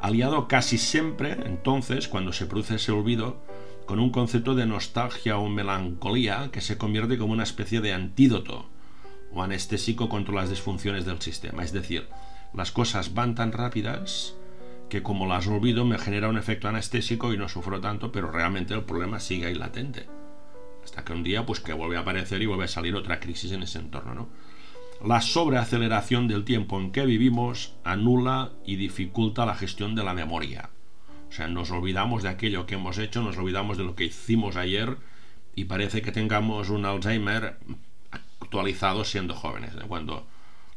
Aliado 0.00 0.46
casi 0.46 0.78
siempre, 0.78 1.32
entonces, 1.46 2.06
cuando 2.06 2.32
se 2.32 2.46
produce 2.46 2.76
ese 2.76 2.92
olvido, 2.92 3.38
con 3.86 3.98
un 3.98 4.10
concepto 4.10 4.54
de 4.54 4.66
nostalgia 4.66 5.38
o 5.38 5.48
melancolía 5.48 6.50
que 6.52 6.60
se 6.60 6.78
convierte 6.78 7.18
como 7.18 7.32
una 7.32 7.42
especie 7.42 7.80
de 7.80 7.92
antídoto 7.92 8.66
o 9.32 9.42
anestésico 9.42 10.08
contra 10.08 10.34
las 10.34 10.50
disfunciones 10.50 11.06
del 11.06 11.20
sistema. 11.20 11.64
Es 11.64 11.72
decir, 11.72 12.06
las 12.52 12.70
cosas 12.70 13.14
van 13.14 13.34
tan 13.34 13.52
rápidas 13.52 14.34
que 14.88 15.02
como 15.02 15.26
las 15.26 15.46
olvido 15.46 15.84
me 15.84 15.98
genera 15.98 16.28
un 16.28 16.38
efecto 16.38 16.68
anestésico 16.68 17.32
y 17.32 17.38
no 17.38 17.48
sufro 17.48 17.80
tanto, 17.80 18.12
pero 18.12 18.30
realmente 18.30 18.74
el 18.74 18.82
problema 18.82 19.20
sigue 19.20 19.46
ahí 19.46 19.54
latente. 19.54 20.06
Hasta 20.84 21.04
que 21.04 21.12
un 21.12 21.22
día 21.22 21.46
pues 21.46 21.60
que 21.60 21.72
vuelve 21.72 21.96
a 21.96 22.00
aparecer 22.00 22.42
y 22.42 22.46
vuelve 22.46 22.64
a 22.64 22.68
salir 22.68 22.94
otra 22.94 23.20
crisis 23.20 23.52
en 23.52 23.62
ese 23.62 23.78
entorno, 23.78 24.14
¿no? 24.14 24.28
La 25.04 25.20
sobreaceleración 25.20 26.28
del 26.28 26.44
tiempo 26.44 26.78
en 26.80 26.92
que 26.92 27.04
vivimos 27.04 27.74
anula 27.84 28.52
y 28.64 28.76
dificulta 28.76 29.44
la 29.44 29.54
gestión 29.54 29.94
de 29.94 30.04
la 30.04 30.14
memoria. 30.14 30.70
O 31.28 31.32
sea, 31.32 31.48
nos 31.48 31.70
olvidamos 31.70 32.22
de 32.22 32.28
aquello 32.28 32.64
que 32.64 32.76
hemos 32.76 32.96
hecho, 32.98 33.22
nos 33.22 33.36
olvidamos 33.36 33.76
de 33.76 33.84
lo 33.84 33.96
que 33.96 34.04
hicimos 34.04 34.56
ayer 34.56 34.96
y 35.56 35.64
parece 35.64 36.00
que 36.00 36.12
tengamos 36.12 36.70
un 36.70 36.86
Alzheimer 36.86 37.58
actualizado 38.40 39.04
siendo 39.04 39.34
jóvenes. 39.34 39.72
Cuando 39.88 40.26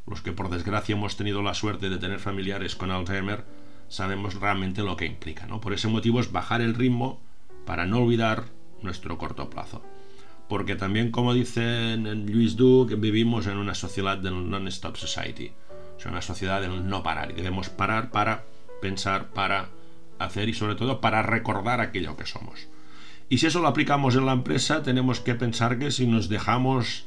los 0.07 0.21
que 0.21 0.31
por 0.31 0.49
desgracia 0.49 0.95
hemos 0.95 1.15
tenido 1.15 1.43
la 1.43 1.53
suerte 1.53 1.89
de 1.89 1.97
tener 1.97 2.19
familiares 2.19 2.75
con 2.75 2.91
Alzheimer 2.91 3.45
sabemos 3.89 4.36
realmente 4.36 4.84
lo 4.84 4.98
que 4.98 5.06
implica. 5.06 5.48
¿no? 5.48 5.62
Por 5.62 5.74
ese 5.74 5.88
motivo 5.88 6.20
es 6.20 6.32
bajar 6.32 6.62
el 6.62 6.75
ritmo 6.75 7.22
para 7.65 7.86
no 7.86 8.00
olvidar 8.00 8.46
nuestro 8.82 9.17
corto 9.17 9.50
plazo. 9.50 9.84
Porque 10.48 10.75
también, 10.75 11.12
como 11.12 11.34
dice 11.34 11.98
Luis 11.98 12.56
Duke, 12.56 12.96
vivimos 12.96 13.48
en 13.48 13.58
una 13.58 13.75
sociedad 13.75 14.17
del 14.17 14.50
non-stop 14.50 14.96
society. 14.96 15.51
Sea, 15.98 16.12
una 16.12 16.22
sociedad 16.22 16.62
del 16.62 16.88
no 16.88 17.03
parar. 17.03 17.32
Y 17.32 17.36
debemos 17.36 17.70
parar 17.70 18.12
para 18.12 18.46
pensar, 18.82 19.32
para 19.32 19.70
hacer 20.20 20.48
y 20.48 20.53
sobre 20.53 20.75
todo 20.75 21.01
para 21.01 21.22
recordar 21.22 21.82
aquello 21.82 22.15
que 22.15 22.25
somos. 22.25 22.67
Y 23.29 23.39
si 23.39 23.48
eso 23.48 23.60
lo 23.62 23.67
aplicamos 23.67 24.15
en 24.15 24.25
la 24.25 24.32
empresa, 24.32 24.84
tenemos 24.84 25.20
que 25.20 25.36
pensar 25.36 25.79
que 25.79 25.91
si 25.91 26.08
nos 26.08 26.29
dejamos 26.29 27.06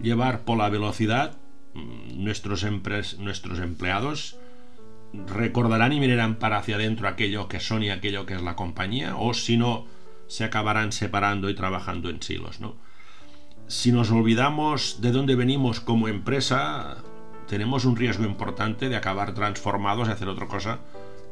llevar 0.00 0.44
por 0.44 0.56
la 0.56 0.70
velocidad, 0.70 1.36
mm, 1.74 2.24
nuestros 2.24 2.62
empleados 2.64 4.38
recordarán 5.12 5.92
y 5.92 6.00
mirarán 6.00 6.36
para 6.36 6.58
hacia 6.58 6.76
adentro 6.76 7.08
aquello 7.08 7.48
que 7.48 7.60
son 7.60 7.82
y 7.82 7.90
aquello 7.90 8.26
que 8.26 8.34
es 8.34 8.42
la 8.42 8.56
compañía, 8.56 9.16
o 9.16 9.34
si 9.34 9.56
no, 9.56 9.86
se 10.26 10.44
acabarán 10.44 10.92
separando 10.92 11.48
y 11.50 11.54
trabajando 11.54 12.10
en 12.10 12.22
silos. 12.22 12.60
¿no? 12.60 12.76
Si 13.66 13.92
nos 13.92 14.10
olvidamos 14.10 15.00
de 15.00 15.12
dónde 15.12 15.34
venimos 15.34 15.80
como 15.80 16.08
empresa, 16.08 16.98
tenemos 17.48 17.84
un 17.84 17.96
riesgo 17.96 18.24
importante 18.24 18.88
de 18.88 18.96
acabar 18.96 19.34
transformados 19.34 20.08
y 20.08 20.12
hacer 20.12 20.28
otra 20.28 20.46
cosa 20.46 20.80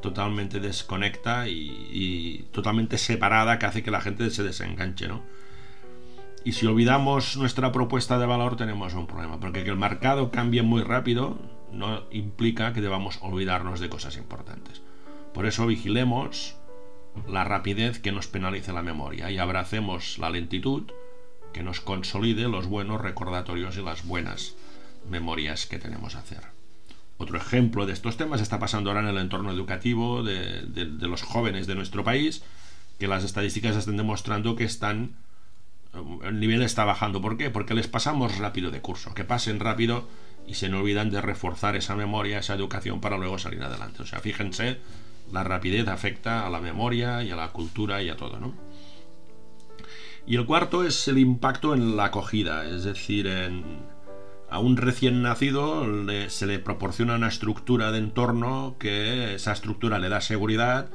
totalmente 0.00 0.60
desconecta 0.60 1.48
y, 1.48 2.46
totalmente 2.52 2.98
separada 2.98 3.58
que 3.58 3.66
hace 3.66 3.82
que 3.82 3.90
la 3.90 4.00
gente 4.00 4.30
se 4.30 4.42
desenganche, 4.42 5.08
¿no? 5.08 5.22
Y 6.44 6.52
si 6.52 6.66
olvidamos 6.66 7.36
nuestra 7.36 7.72
propuesta 7.72 8.18
de 8.18 8.26
valor 8.26 8.56
tenemos 8.56 8.94
un 8.94 9.08
problema, 9.08 9.40
porque 9.40 9.64
que 9.64 9.70
el 9.70 9.76
mercado 9.76 10.30
cambie 10.30 10.62
muy 10.62 10.82
rápido 10.82 11.38
no 11.72 12.04
implica 12.10 12.72
que 12.72 12.80
debamos 12.80 13.18
olvidarnos 13.22 13.80
de 13.80 13.88
cosas 13.88 14.16
importantes. 14.16 14.82
Por 15.34 15.46
eso 15.46 15.66
vigilemos 15.66 16.56
la 17.28 17.44
rapidez 17.44 17.98
que 17.98 18.12
nos 18.12 18.26
penalice 18.26 18.72
la 18.72 18.82
memoria 18.82 19.30
y 19.30 19.38
abracemos 19.38 20.18
la 20.18 20.30
lentitud 20.30 20.84
que 21.52 21.62
nos 21.62 21.80
consolide 21.80 22.48
los 22.48 22.66
buenos 22.66 23.00
recordatorios 23.00 23.76
y 23.76 23.82
las 23.82 24.06
buenas 24.06 24.54
memorias 25.08 25.66
que 25.66 25.78
tenemos 25.78 26.14
a 26.14 26.20
hacer. 26.20 26.42
Otro 27.18 27.38
ejemplo 27.38 27.86
de 27.86 27.94
estos 27.94 28.16
temas 28.18 28.42
está 28.42 28.58
pasando 28.58 28.90
ahora 28.90 29.00
en 29.00 29.08
el 29.08 29.18
entorno 29.18 29.50
educativo 29.50 30.22
de, 30.22 30.66
los 31.00 31.22
jóvenes 31.22 31.66
de 31.66 31.74
nuestro 31.74 32.04
país, 32.04 32.42
que 32.98 33.08
las 33.08 33.24
estadísticas 33.24 33.76
están 33.76 33.96
demostrando 33.96 34.56
que 34.56 34.64
están 34.64 35.16
el 36.24 36.40
nivel 36.40 36.60
está 36.60 36.84
bajando. 36.84 37.22
¿Por 37.22 37.38
qué? 37.38 37.48
Porque 37.48 37.72
les 37.72 37.88
pasamos 37.88 38.36
rápido 38.36 38.70
de 38.70 38.82
curso, 38.82 39.14
que 39.14 39.24
pasen 39.24 39.60
rápido 39.60 40.06
y 40.46 40.54
se 40.54 40.68
no 40.68 40.80
olvidan 40.80 41.10
de 41.10 41.20
reforzar 41.20 41.76
esa 41.76 41.96
memoria, 41.96 42.38
esa 42.38 42.54
educación 42.54 43.00
para 43.00 43.18
luego 43.18 43.38
salir 43.38 43.62
adelante. 43.62 44.02
O 44.02 44.06
sea, 44.06 44.20
fíjense, 44.20 44.78
la 45.32 45.44
rapidez 45.44 45.88
afecta 45.88 46.46
a 46.46 46.50
la 46.50 46.60
memoria 46.60 47.22
y 47.22 47.30
a 47.30 47.36
la 47.36 47.48
cultura 47.52 48.02
y 48.02 48.08
a 48.08 48.16
todo, 48.16 48.38
¿no? 48.38 48.54
Y 50.26 50.36
el 50.36 50.46
cuarto 50.46 50.84
es 50.84 51.06
el 51.08 51.18
impacto 51.18 51.74
en 51.74 51.96
la 51.96 52.06
acogida, 52.06 52.68
es 52.68 52.82
decir, 52.82 53.28
en, 53.28 53.84
a 54.50 54.58
un 54.58 54.76
recién 54.76 55.22
nacido 55.22 55.86
se 56.28 56.46
le 56.46 56.58
proporciona 56.58 57.14
una 57.14 57.28
estructura 57.28 57.92
de 57.92 57.98
entorno 57.98 58.76
que 58.78 59.34
esa 59.34 59.52
estructura 59.52 59.98
le 59.98 60.08
da 60.08 60.20
seguridad 60.20 60.88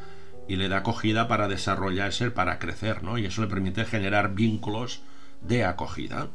y 0.48 0.58
le 0.58 0.68
da 0.68 0.78
acogida 0.78 1.28
para 1.28 1.48
desarrollarse, 1.48 2.32
para 2.32 2.60
crecer, 2.60 3.04
¿no? 3.04 3.18
Y 3.18 3.26
eso 3.26 3.42
le 3.42 3.48
permite 3.48 3.86
generar 3.86 4.34
vínculos 4.34 5.02
de 5.42 5.64
acogida. 5.64 6.28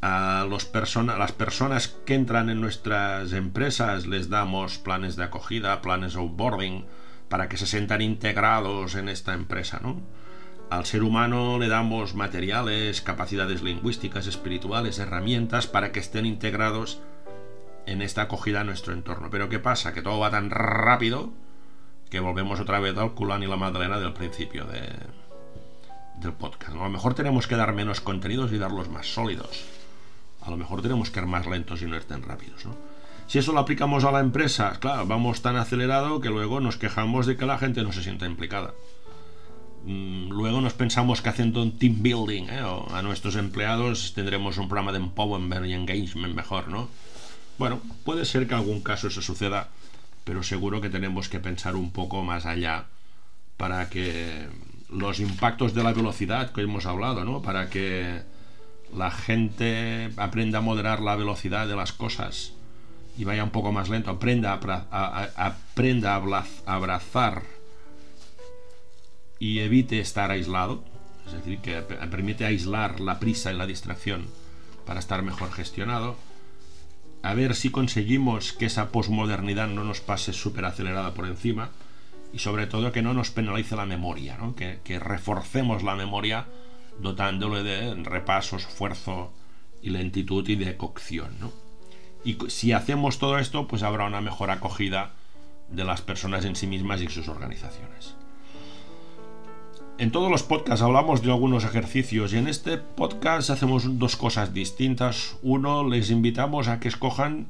A 0.00 0.46
los 0.48 0.70
las 0.72 1.32
personas 1.32 1.88
que 1.88 2.14
entran 2.14 2.50
en 2.50 2.60
nuestras 2.60 3.32
empresas 3.32 4.06
les 4.06 4.28
damos 4.28 4.78
planes 4.78 5.16
de 5.16 5.24
acogida, 5.24 5.82
planes 5.82 6.14
de 6.14 6.20
onboarding, 6.20 6.84
para 7.28 7.48
que 7.48 7.56
se 7.56 7.66
sientan 7.66 8.00
integrados 8.00 8.94
en 8.94 9.08
esta 9.08 9.34
empresa, 9.34 9.80
¿no? 9.82 10.00
al 10.70 10.84
ser 10.84 11.02
humano 11.02 11.58
le 11.58 11.68
damos 11.68 12.14
materiales, 12.14 13.00
capacidades 13.00 13.62
lingüísticas, 13.62 14.26
espirituales, 14.26 14.98
herramientas 14.98 15.66
para 15.66 15.92
que 15.92 16.00
estén 16.00 16.26
integrados 16.26 17.00
en 17.86 18.02
esta 18.02 18.22
acogida 18.22 18.60
a 18.60 18.64
nuestro 18.64 18.92
entorno. 18.92 19.30
Pero 19.30 19.48
¿qué 19.48 19.58
pasa? 19.58 19.94
Que 19.94 20.02
todo 20.02 20.18
va 20.18 20.30
tan 20.30 20.50
rápido 20.50 21.32
que 22.10 22.20
volvemos 22.20 22.60
otra 22.60 22.80
vez 22.80 22.96
al 22.98 23.14
culán 23.14 23.42
y 23.42 23.46
la 23.46 23.56
magdalena 23.56 23.98
del 23.98 24.12
principio 24.12 24.64
de, 24.66 24.90
del 26.16 26.32
podcast. 26.32 26.72
A 26.72 26.84
lo 26.84 26.90
mejor 26.90 27.14
tenemos 27.14 27.46
que 27.46 27.56
dar 27.56 27.72
menos 27.72 28.00
contenidos 28.00 28.52
y 28.52 28.58
darlos 28.58 28.88
más 28.90 29.06
sólidos. 29.06 29.77
A 30.48 30.50
lo 30.50 30.56
mejor 30.56 30.80
tenemos 30.80 31.10
que 31.10 31.20
ir 31.20 31.26
más 31.26 31.46
lentos 31.46 31.82
y 31.82 31.84
no 31.84 31.94
ir 31.94 32.04
tan 32.04 32.22
rápidos. 32.22 32.64
Si 33.26 33.38
eso 33.38 33.52
lo 33.52 33.60
aplicamos 33.60 34.04
a 34.04 34.10
la 34.10 34.20
empresa, 34.20 34.78
claro, 34.80 35.06
vamos 35.06 35.42
tan 35.42 35.56
acelerado 35.56 36.22
que 36.22 36.30
luego 36.30 36.58
nos 36.60 36.78
quejamos 36.78 37.26
de 37.26 37.36
que 37.36 37.44
la 37.44 37.58
gente 37.58 37.82
no 37.82 37.92
se 37.92 38.02
sienta 38.02 38.24
implicada. 38.24 38.72
Mm, 39.84 40.30
luego 40.30 40.62
nos 40.62 40.72
pensamos 40.72 41.20
que 41.20 41.28
haciendo 41.28 41.62
un 41.62 41.78
team 41.78 42.02
building 42.02 42.44
¿eh? 42.44 42.62
a 42.90 43.02
nuestros 43.02 43.36
empleados 43.36 44.14
tendremos 44.14 44.56
un 44.56 44.68
programa 44.68 44.92
de 44.92 44.98
empowerment 44.98 45.66
y 45.66 45.74
engagement 45.74 46.34
mejor, 46.34 46.68
¿no? 46.68 46.88
Bueno, 47.58 47.82
puede 48.04 48.24
ser 48.24 48.48
que 48.48 48.54
algún 48.54 48.80
caso 48.80 49.08
eso 49.08 49.20
suceda, 49.20 49.68
pero 50.24 50.42
seguro 50.42 50.80
que 50.80 50.88
tenemos 50.88 51.28
que 51.28 51.40
pensar 51.40 51.76
un 51.76 51.90
poco 51.90 52.22
más 52.22 52.46
allá 52.46 52.86
para 53.58 53.90
que 53.90 54.48
los 54.88 55.20
impactos 55.20 55.74
de 55.74 55.82
la 55.82 55.92
velocidad 55.92 56.52
que 56.52 56.62
hemos 56.62 56.86
hablado, 56.86 57.26
¿no? 57.26 57.42
Para 57.42 57.68
que 57.68 58.22
la 58.94 59.10
gente 59.10 60.10
aprenda 60.16 60.58
a 60.58 60.62
moderar 60.62 61.00
la 61.00 61.16
velocidad 61.16 61.68
de 61.68 61.76
las 61.76 61.92
cosas 61.92 62.52
y 63.16 63.24
vaya 63.24 63.44
un 63.44 63.50
poco 63.50 63.72
más 63.72 63.88
lento, 63.88 64.10
aprenda 64.10 64.52
a, 64.52 65.28
aprenda 65.36 66.14
a 66.14 66.44
abrazar 66.66 67.42
y 69.38 69.58
evite 69.58 70.00
estar 70.00 70.30
aislado, 70.30 70.84
es 71.26 71.32
decir, 71.32 71.58
que 71.58 71.82
permite 71.82 72.44
aislar 72.44 73.00
la 73.00 73.18
prisa 73.18 73.52
y 73.52 73.56
la 73.56 73.66
distracción 73.66 74.26
para 74.86 75.00
estar 75.00 75.22
mejor 75.22 75.50
gestionado. 75.52 76.16
A 77.22 77.34
ver 77.34 77.56
si 77.56 77.70
conseguimos 77.70 78.52
que 78.52 78.66
esa 78.66 78.90
posmodernidad 78.90 79.66
no 79.66 79.82
nos 79.84 80.00
pase 80.00 80.32
súper 80.32 80.64
acelerada 80.64 81.14
por 81.14 81.26
encima 81.26 81.70
y 82.32 82.38
sobre 82.38 82.66
todo 82.68 82.92
que 82.92 83.02
no 83.02 83.14
nos 83.14 83.30
penalice 83.30 83.74
la 83.74 83.86
memoria, 83.86 84.38
¿no? 84.38 84.54
que 84.54 84.98
reforcemos 85.00 85.82
la 85.82 85.96
memoria 85.96 86.46
dotándole 87.00 87.62
de 87.62 87.94
repaso, 88.02 88.56
esfuerzo 88.56 89.32
y 89.82 89.90
lentitud 89.90 90.48
y 90.48 90.56
de 90.56 90.76
cocción. 90.76 91.30
¿no? 91.40 91.52
Y 92.24 92.38
si 92.48 92.72
hacemos 92.72 93.18
todo 93.18 93.38
esto, 93.38 93.66
pues 93.66 93.82
habrá 93.82 94.04
una 94.04 94.20
mejor 94.20 94.50
acogida 94.50 95.12
de 95.70 95.84
las 95.84 96.00
personas 96.00 96.44
en 96.44 96.56
sí 96.56 96.66
mismas 96.66 97.00
y 97.00 97.08
sus 97.08 97.28
organizaciones. 97.28 98.14
En 99.98 100.12
todos 100.12 100.30
los 100.30 100.44
podcasts 100.44 100.82
hablamos 100.82 101.22
de 101.22 101.30
algunos 101.30 101.64
ejercicios 101.64 102.32
y 102.32 102.38
en 102.38 102.46
este 102.46 102.78
podcast 102.78 103.50
hacemos 103.50 103.98
dos 103.98 104.16
cosas 104.16 104.54
distintas. 104.54 105.36
Uno, 105.42 105.88
les 105.88 106.10
invitamos 106.10 106.68
a 106.68 106.78
que 106.78 106.86
escojan 106.86 107.48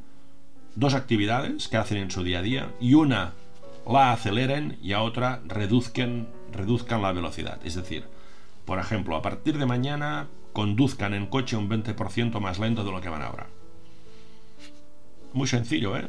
dos 0.75 0.95
actividades 0.95 1.69
que 1.69 1.77
hacen 1.77 1.99
en 1.99 2.11
su 2.11 2.23
día 2.23 2.39
a 2.39 2.43
día 2.43 2.71
y 2.81 2.95
una 2.95 3.35
la 3.87 4.13
aceleren 4.13 4.79
y 4.83 4.93
a 4.93 5.03
otra 5.03 5.41
reduzcan, 5.47 6.29
reduzcan 6.53 7.03
la 7.03 7.13
velocidad. 7.13 7.59
Es 7.65 7.75
decir, 7.75 8.05
por 8.69 8.79
ejemplo, 8.79 9.17
a 9.17 9.23
partir 9.23 9.57
de 9.57 9.65
mañana 9.65 10.29
conduzcan 10.53 11.15
en 11.15 11.25
coche 11.25 11.57
un 11.57 11.71
20% 11.71 12.39
más 12.39 12.59
lento 12.59 12.85
de 12.85 12.93
lo 12.93 13.01
que 13.01 13.09
van 13.09 13.23
ahora. 13.23 13.47
Muy 15.33 15.49
sencillo, 15.49 15.97
¿eh? 15.97 16.07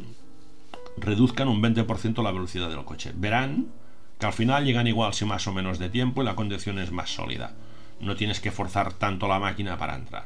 Reduzcan 0.97 1.47
un 1.47 1.61
20% 1.63 2.21
la 2.21 2.33
velocidad 2.33 2.67
del 2.67 2.83
coche. 2.83 3.13
Verán 3.15 3.67
que 4.19 4.25
al 4.25 4.33
final 4.33 4.65
llegan 4.65 4.87
igual 4.87 5.13
si 5.13 5.23
más 5.23 5.47
o 5.47 5.53
menos 5.53 5.79
de 5.79 5.87
tiempo 5.87 6.21
y 6.21 6.25
la 6.25 6.35
conducción 6.35 6.79
es 6.79 6.91
más 6.91 7.11
sólida. 7.11 7.53
No 8.01 8.17
tienes 8.17 8.41
que 8.41 8.51
forzar 8.51 8.91
tanto 8.91 9.29
la 9.29 9.39
máquina 9.39 9.77
para 9.77 9.95
entrar. 9.95 10.25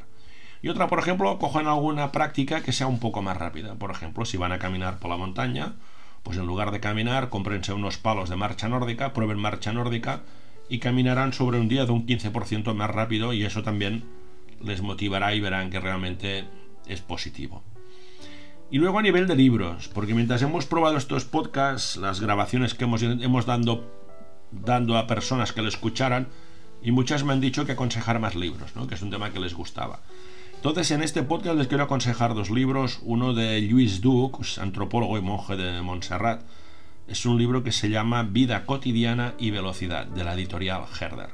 Y 0.63 0.69
otra, 0.69 0.87
por 0.87 0.97
ejemplo, 0.97 1.37
cojan 1.37 1.67
alguna 1.67 2.11
práctica 2.11 2.63
que 2.63 2.71
sea 2.71 2.87
un 2.87 2.99
poco 2.99 3.21
más 3.21 3.37
rápida. 3.37 3.75
Por 3.75 3.91
ejemplo, 3.91 4.25
si 4.25 4.37
van 4.37 4.53
a 4.53 4.57
caminar 4.57 4.97
por 4.97 5.11
la 5.11 5.17
montaña, 5.17 5.73
pues 6.23 6.39
en 6.39 6.47
lugar 6.47 6.71
de 6.71 6.79
caminar, 6.79 7.29
cómprense 7.29 7.73
unos 7.73 7.99
palos 7.99 8.27
de 8.29 8.37
marcha 8.37 8.69
nórdica, 8.69 9.13
prueben 9.13 9.37
marcha 9.37 9.71
nórdica 9.71 10.21
y 10.69 10.79
caminarán 10.79 11.33
sobre 11.33 11.59
un 11.59 11.67
día 11.67 11.85
de 11.85 11.91
un 11.91 12.05
15% 12.05 12.73
más 12.73 12.89
rápido 12.89 13.33
y 13.33 13.43
eso 13.43 13.63
también 13.63 14.03
les 14.61 14.81
motivará 14.81 15.33
y 15.35 15.39
verán 15.39 15.69
que 15.69 15.79
realmente 15.79 16.45
es 16.87 17.01
positivo. 17.01 17.63
Y 18.71 18.79
luego 18.79 18.99
a 18.99 19.03
nivel 19.03 19.27
de 19.27 19.35
libros, 19.35 19.87
porque 19.89 20.15
mientras 20.15 20.41
hemos 20.41 20.65
probado 20.65 20.97
estos 20.97 21.25
podcasts, 21.25 21.97
las 21.97 22.21
grabaciones 22.21 22.73
que 22.73 22.85
hemos, 22.85 23.03
hemos 23.03 23.45
dando, 23.45 23.91
dando 24.51 24.97
a 24.97 25.05
personas 25.05 25.53
que 25.53 25.61
lo 25.61 25.67
escucharan, 25.67 26.27
y 26.81 26.91
muchas 26.91 27.23
me 27.23 27.33
han 27.33 27.41
dicho 27.41 27.65
que 27.65 27.73
aconsejar 27.73 28.19
más 28.19 28.35
libros, 28.35 28.75
¿no? 28.75 28.87
que 28.87 28.95
es 28.95 29.01
un 29.01 29.09
tema 29.09 29.31
que 29.31 29.39
les 29.39 29.53
gustaba. 29.53 29.99
Entonces, 30.55 30.91
en 30.91 31.03
este 31.03 31.23
podcast 31.23 31.57
les 31.57 31.67
quiero 31.67 31.83
aconsejar 31.83 32.33
dos 32.33 32.49
libros. 32.49 32.99
Uno 33.03 33.33
de 33.33 33.59
Luis 33.61 33.99
Duc, 33.99 34.39
antropólogo 34.57 35.17
y 35.17 35.21
monje 35.21 35.57
de 35.57 35.81
Montserrat. 35.81 36.41
Es 37.05 37.25
un 37.25 37.37
libro 37.37 37.63
que 37.63 37.73
se 37.73 37.89
llama 37.89 38.23
Vida 38.23 38.65
cotidiana 38.65 39.33
y 39.37 39.51
velocidad, 39.51 40.05
de 40.05 40.23
la 40.23 40.35
editorial 40.35 40.83
Herder. 40.99 41.31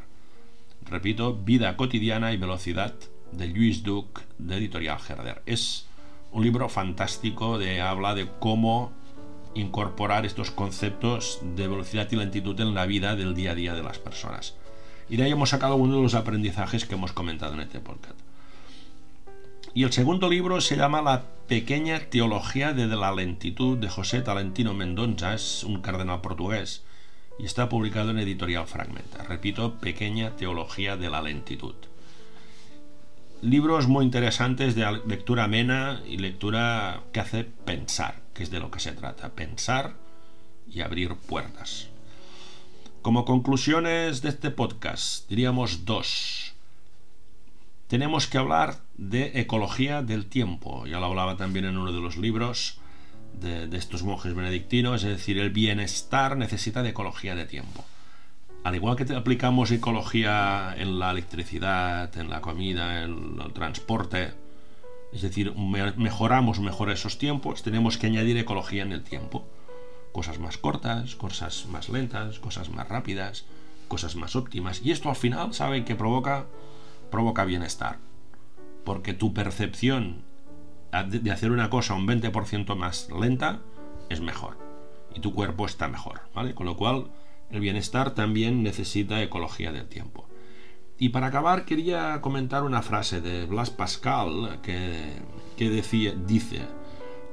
Repito, 0.89 1.35
Vida 1.35 1.77
cotidiana 1.77 2.33
y 2.33 2.37
velocidad, 2.37 2.95
de 3.31 3.47
Luis 3.47 3.83
Duc, 3.83 4.21
de 4.39 4.57
editorial 4.57 4.97
Herder. 5.07 5.43
Es 5.45 5.85
un 6.31 6.43
libro 6.43 6.69
fantástico 6.69 7.59
de 7.59 7.81
habla 7.81 8.15
de 8.15 8.27
cómo 8.39 8.91
incorporar 9.53 10.25
estos 10.25 10.49
conceptos 10.49 11.39
de 11.55 11.67
velocidad 11.67 12.07
y 12.11 12.15
lentitud 12.15 12.59
en 12.59 12.73
la 12.73 12.87
vida 12.87 13.15
del 13.15 13.35
día 13.35 13.51
a 13.51 13.55
día 13.55 13.75
de 13.75 13.83
las 13.83 13.99
personas. 13.99 14.55
Y 15.07 15.17
de 15.17 15.23
ahí 15.25 15.31
hemos 15.31 15.49
sacado 15.49 15.75
uno 15.75 15.97
de 15.97 16.01
los 16.01 16.15
aprendizajes 16.15 16.85
que 16.85 16.95
hemos 16.95 17.13
comentado 17.13 17.53
en 17.53 17.61
este 17.61 17.79
podcast. 17.79 18.19
Y 19.73 19.83
el 19.83 19.93
segundo 19.93 20.29
libro 20.29 20.61
se 20.61 20.75
llama 20.75 21.01
La 21.01 21.25
pequeña 21.47 21.99
teología 21.99 22.73
de 22.73 22.87
la 22.87 23.13
lentitud 23.13 23.77
de 23.77 23.87
José 23.87 24.21
Talentino 24.21 24.73
Mendonça, 24.73 25.35
es 25.35 25.63
un 25.63 25.81
cardenal 25.81 26.21
portugués, 26.21 26.83
y 27.37 27.45
está 27.45 27.69
publicado 27.69 28.09
en 28.09 28.19
Editorial 28.19 28.65
Fragmenta. 28.65 29.23
Repito, 29.23 29.75
Pequeña 29.75 30.35
teología 30.35 30.97
de 30.97 31.09
la 31.11 31.21
lentitud. 31.21 31.75
Libros 33.41 33.87
muy 33.87 34.03
interesantes 34.03 34.73
de 34.73 35.01
lectura 35.05 35.43
amena 35.43 36.01
y 36.05 36.17
lectura 36.17 37.03
que 37.13 37.19
hace 37.19 37.43
pensar, 37.43 38.15
que 38.33 38.43
es 38.43 38.49
de 38.49 38.59
lo 38.59 38.71
que 38.71 38.79
se 38.79 38.91
trata, 38.93 39.29
pensar 39.29 39.93
y 40.67 40.81
abrir 40.81 41.13
puertas. 41.13 41.89
Como 43.03 43.23
conclusiones 43.23 44.21
de 44.23 44.29
este 44.29 44.49
podcast, 44.49 45.29
diríamos 45.29 45.85
dos 45.85 46.53
tenemos 47.89 48.27
que 48.27 48.37
hablar 48.37 48.77
de 48.99 49.39
ecología 49.39 50.01
del 50.01 50.25
tiempo. 50.25 50.85
Ya 50.85 50.99
lo 50.99 51.05
hablaba 51.05 51.37
también 51.37 51.65
en 51.65 51.77
uno 51.77 51.93
de 51.93 52.01
los 52.01 52.17
libros 52.17 52.79
de, 53.33 53.69
estos 53.77 54.03
monjes 54.03 54.33
benedictinos, 54.33 55.03
es 55.03 55.09
decir, 55.09 55.39
el 55.39 55.51
bienestar 55.51 56.35
necesita 56.35 56.83
de 56.83 56.89
ecología 56.89 57.33
de 57.33 57.45
tiempo. 57.45 57.85
Al 58.65 58.75
igual 58.75 58.97
que 58.97 59.13
aplicamos 59.15 59.71
ecología 59.71 60.75
en 60.77 60.99
la 60.99 61.11
electricidad, 61.11 62.15
en 62.17 62.29
la 62.29 62.41
comida, 62.41 63.03
en 63.03 63.39
el 63.41 63.53
transporte, 63.53 64.33
es 65.13 65.21
decir, 65.21 65.55
mejoramos 65.55 66.59
mejor 66.59 66.91
esos 66.91 67.17
tiempos, 67.17 67.63
tenemos 67.63 67.97
que 67.97 68.07
añadir 68.07 68.37
ecología 68.37 68.83
en 68.83 68.91
el 68.91 69.03
tiempo. 69.03 69.47
Cosas 70.11 70.39
más 70.39 70.57
cortas, 70.57 71.15
cosas 71.15 71.67
más 71.67 71.87
lentas, 71.87 72.39
cosas 72.39 72.69
más 72.69 72.89
rápidas, 72.89 73.45
cosas 73.87 74.17
más 74.17 74.35
óptimas. 74.35 74.81
Y 74.83 74.91
esto 74.91 75.09
al 75.09 75.15
final, 75.15 75.53
¿saben 75.53 75.85
que 75.85 75.95
provoca? 75.95 76.47
provoca 77.09 77.45
bienestar. 77.45 77.97
Porque 78.83 79.13
tu 79.13 79.33
percepción 79.33 80.23
de 81.07 81.31
hacer 81.31 81.51
una 81.51 81.69
cosa 81.69 81.93
un 81.93 82.07
20% 82.07 82.75
más 82.75 83.09
lenta 83.09 83.61
es 84.09 84.21
mejor. 84.21 84.57
Y 85.13 85.19
tu 85.19 85.33
cuerpo 85.33 85.65
está 85.65 85.87
mejor, 85.87 86.21
¿vale? 86.33 86.53
Con 86.53 86.65
lo 86.65 86.77
cual, 86.77 87.11
el 87.49 87.59
bienestar 87.59 88.15
también 88.15 88.63
necesita 88.63 89.21
ecología 89.21 89.71
del 89.71 89.87
tiempo. 89.87 90.27
Y 90.97 91.09
para 91.09 91.27
acabar, 91.27 91.65
quería 91.65 92.19
comentar 92.21 92.63
una 92.63 92.81
frase 92.81 93.21
de 93.21 93.45
Blas 93.45 93.69
Pascal 93.69 94.59
que, 94.61 95.13
que 95.57 95.69
decía, 95.69 96.13
dice, 96.13 96.67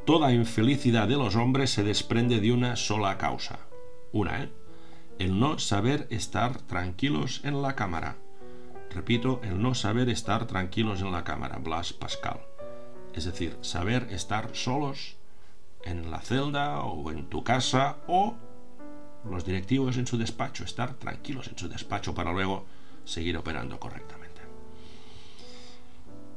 Toda 0.06 0.32
infelicidad 0.32 1.08
de 1.08 1.16
los 1.16 1.34
hombres 1.34 1.70
se 1.70 1.82
desprende 1.82 2.40
de 2.40 2.52
una 2.52 2.76
sola 2.76 3.18
causa. 3.18 3.58
Una, 4.12 4.44
¿eh? 4.44 4.52
El 5.18 5.40
no 5.40 5.58
saber 5.58 6.06
estar 6.10 6.62
tranquilos 6.62 7.40
en 7.42 7.60
la 7.60 7.74
cámara. 7.74 8.16
Repito, 8.96 9.42
el 9.44 9.60
no 9.60 9.74
saber 9.74 10.08
estar 10.08 10.46
tranquilos 10.46 11.02
en 11.02 11.12
la 11.12 11.22
cámara, 11.22 11.58
Blas 11.58 11.92
Pascal. 11.92 12.40
Es 13.12 13.26
decir, 13.26 13.58
saber 13.60 14.08
estar 14.10 14.56
solos 14.56 15.16
en 15.84 16.10
la 16.10 16.20
celda 16.20 16.80
o 16.80 17.10
en 17.10 17.28
tu 17.28 17.44
casa 17.44 17.98
o 18.08 18.34
los 19.28 19.44
directivos 19.44 19.98
en 19.98 20.06
su 20.06 20.16
despacho, 20.16 20.64
estar 20.64 20.94
tranquilos 20.94 21.48
en 21.48 21.58
su 21.58 21.68
despacho 21.68 22.14
para 22.14 22.32
luego 22.32 22.64
seguir 23.04 23.36
operando 23.36 23.78
correctamente. 23.78 24.25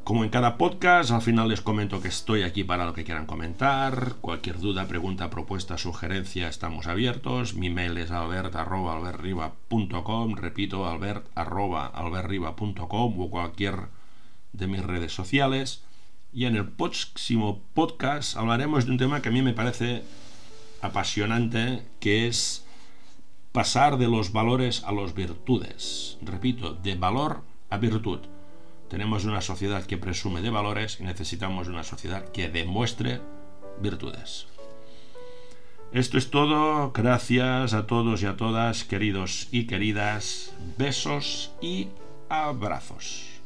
Como 0.10 0.24
en 0.24 0.32
cada 0.32 0.58
podcast, 0.58 1.12
al 1.12 1.22
final 1.22 1.50
les 1.50 1.62
comento 1.62 2.02
que 2.02 2.08
estoy 2.08 2.41
aquí 2.41 2.63
para 2.63 2.84
lo 2.84 2.95
que 2.95 3.04
quieran 3.04 3.28
comentar. 3.28 4.15
Cualquier 4.22 4.58
duda, 4.58 4.88
pregunta, 4.88 5.30
propuesta, 5.30 5.78
sugerencia, 5.78 6.48
estamos 6.48 6.88
abiertos. 6.88 7.54
Mi 7.54 7.69
mail 7.69 7.95
es 7.95 8.10
albert.albertriba.com, 8.10 10.36
repito, 10.36 10.88
albert.albertriba.com 10.88 13.22
o 13.22 13.30
cualquier 13.30 13.89
de 14.52 14.65
mis 14.65 14.84
redes 14.84 15.13
sociales. 15.13 15.84
Y 16.34 16.45
en 16.45 16.56
el 16.56 16.67
próximo 16.67 17.62
podcast 17.76 18.36
hablaremos 18.36 18.88
de 18.88 18.93
un 18.93 18.98
tema 18.98 19.22
que 19.22 19.30
a 19.30 19.32
mí 19.32 19.43
me 19.43 19.54
parece 19.54 20.02
apasionante, 20.82 21.86
que 22.00 22.26
es 22.26 22.65
pasar 23.52 24.00
de 24.00 24.08
los 24.08 24.32
valores 24.32 24.84
a 24.86 24.91
las 24.91 25.13
virtudes. 25.13 26.17
Repito, 26.24 26.74
de 26.74 26.95
valor 26.95 27.43
a 27.69 27.78
virtud. 27.78 28.22
Tenemos 28.89 29.25
una 29.25 29.41
sociedad 29.41 29.86
que 29.86 29.97
presume 29.97 30.41
de 30.41 30.49
valores 30.49 30.99
y 30.99 31.04
necesitamos 31.04 31.67
una 31.67 31.84
sociedad 31.84 32.30
que 32.32 32.49
demuestre 32.49 33.21
virtudes. 33.80 34.47
Esto 35.91 36.17
es 36.17 36.30
todo. 36.30 36.91
Gracias 36.91 37.73
a 37.73 37.88
todos 37.88 38.21
y 38.21 38.25
a 38.25 38.36
todas, 38.36 38.84
queridos 38.84 39.47
y 39.52 39.65
queridas. 39.65 40.54
Besos 40.78 41.52
y 41.62 41.89
abrazos. 42.30 43.38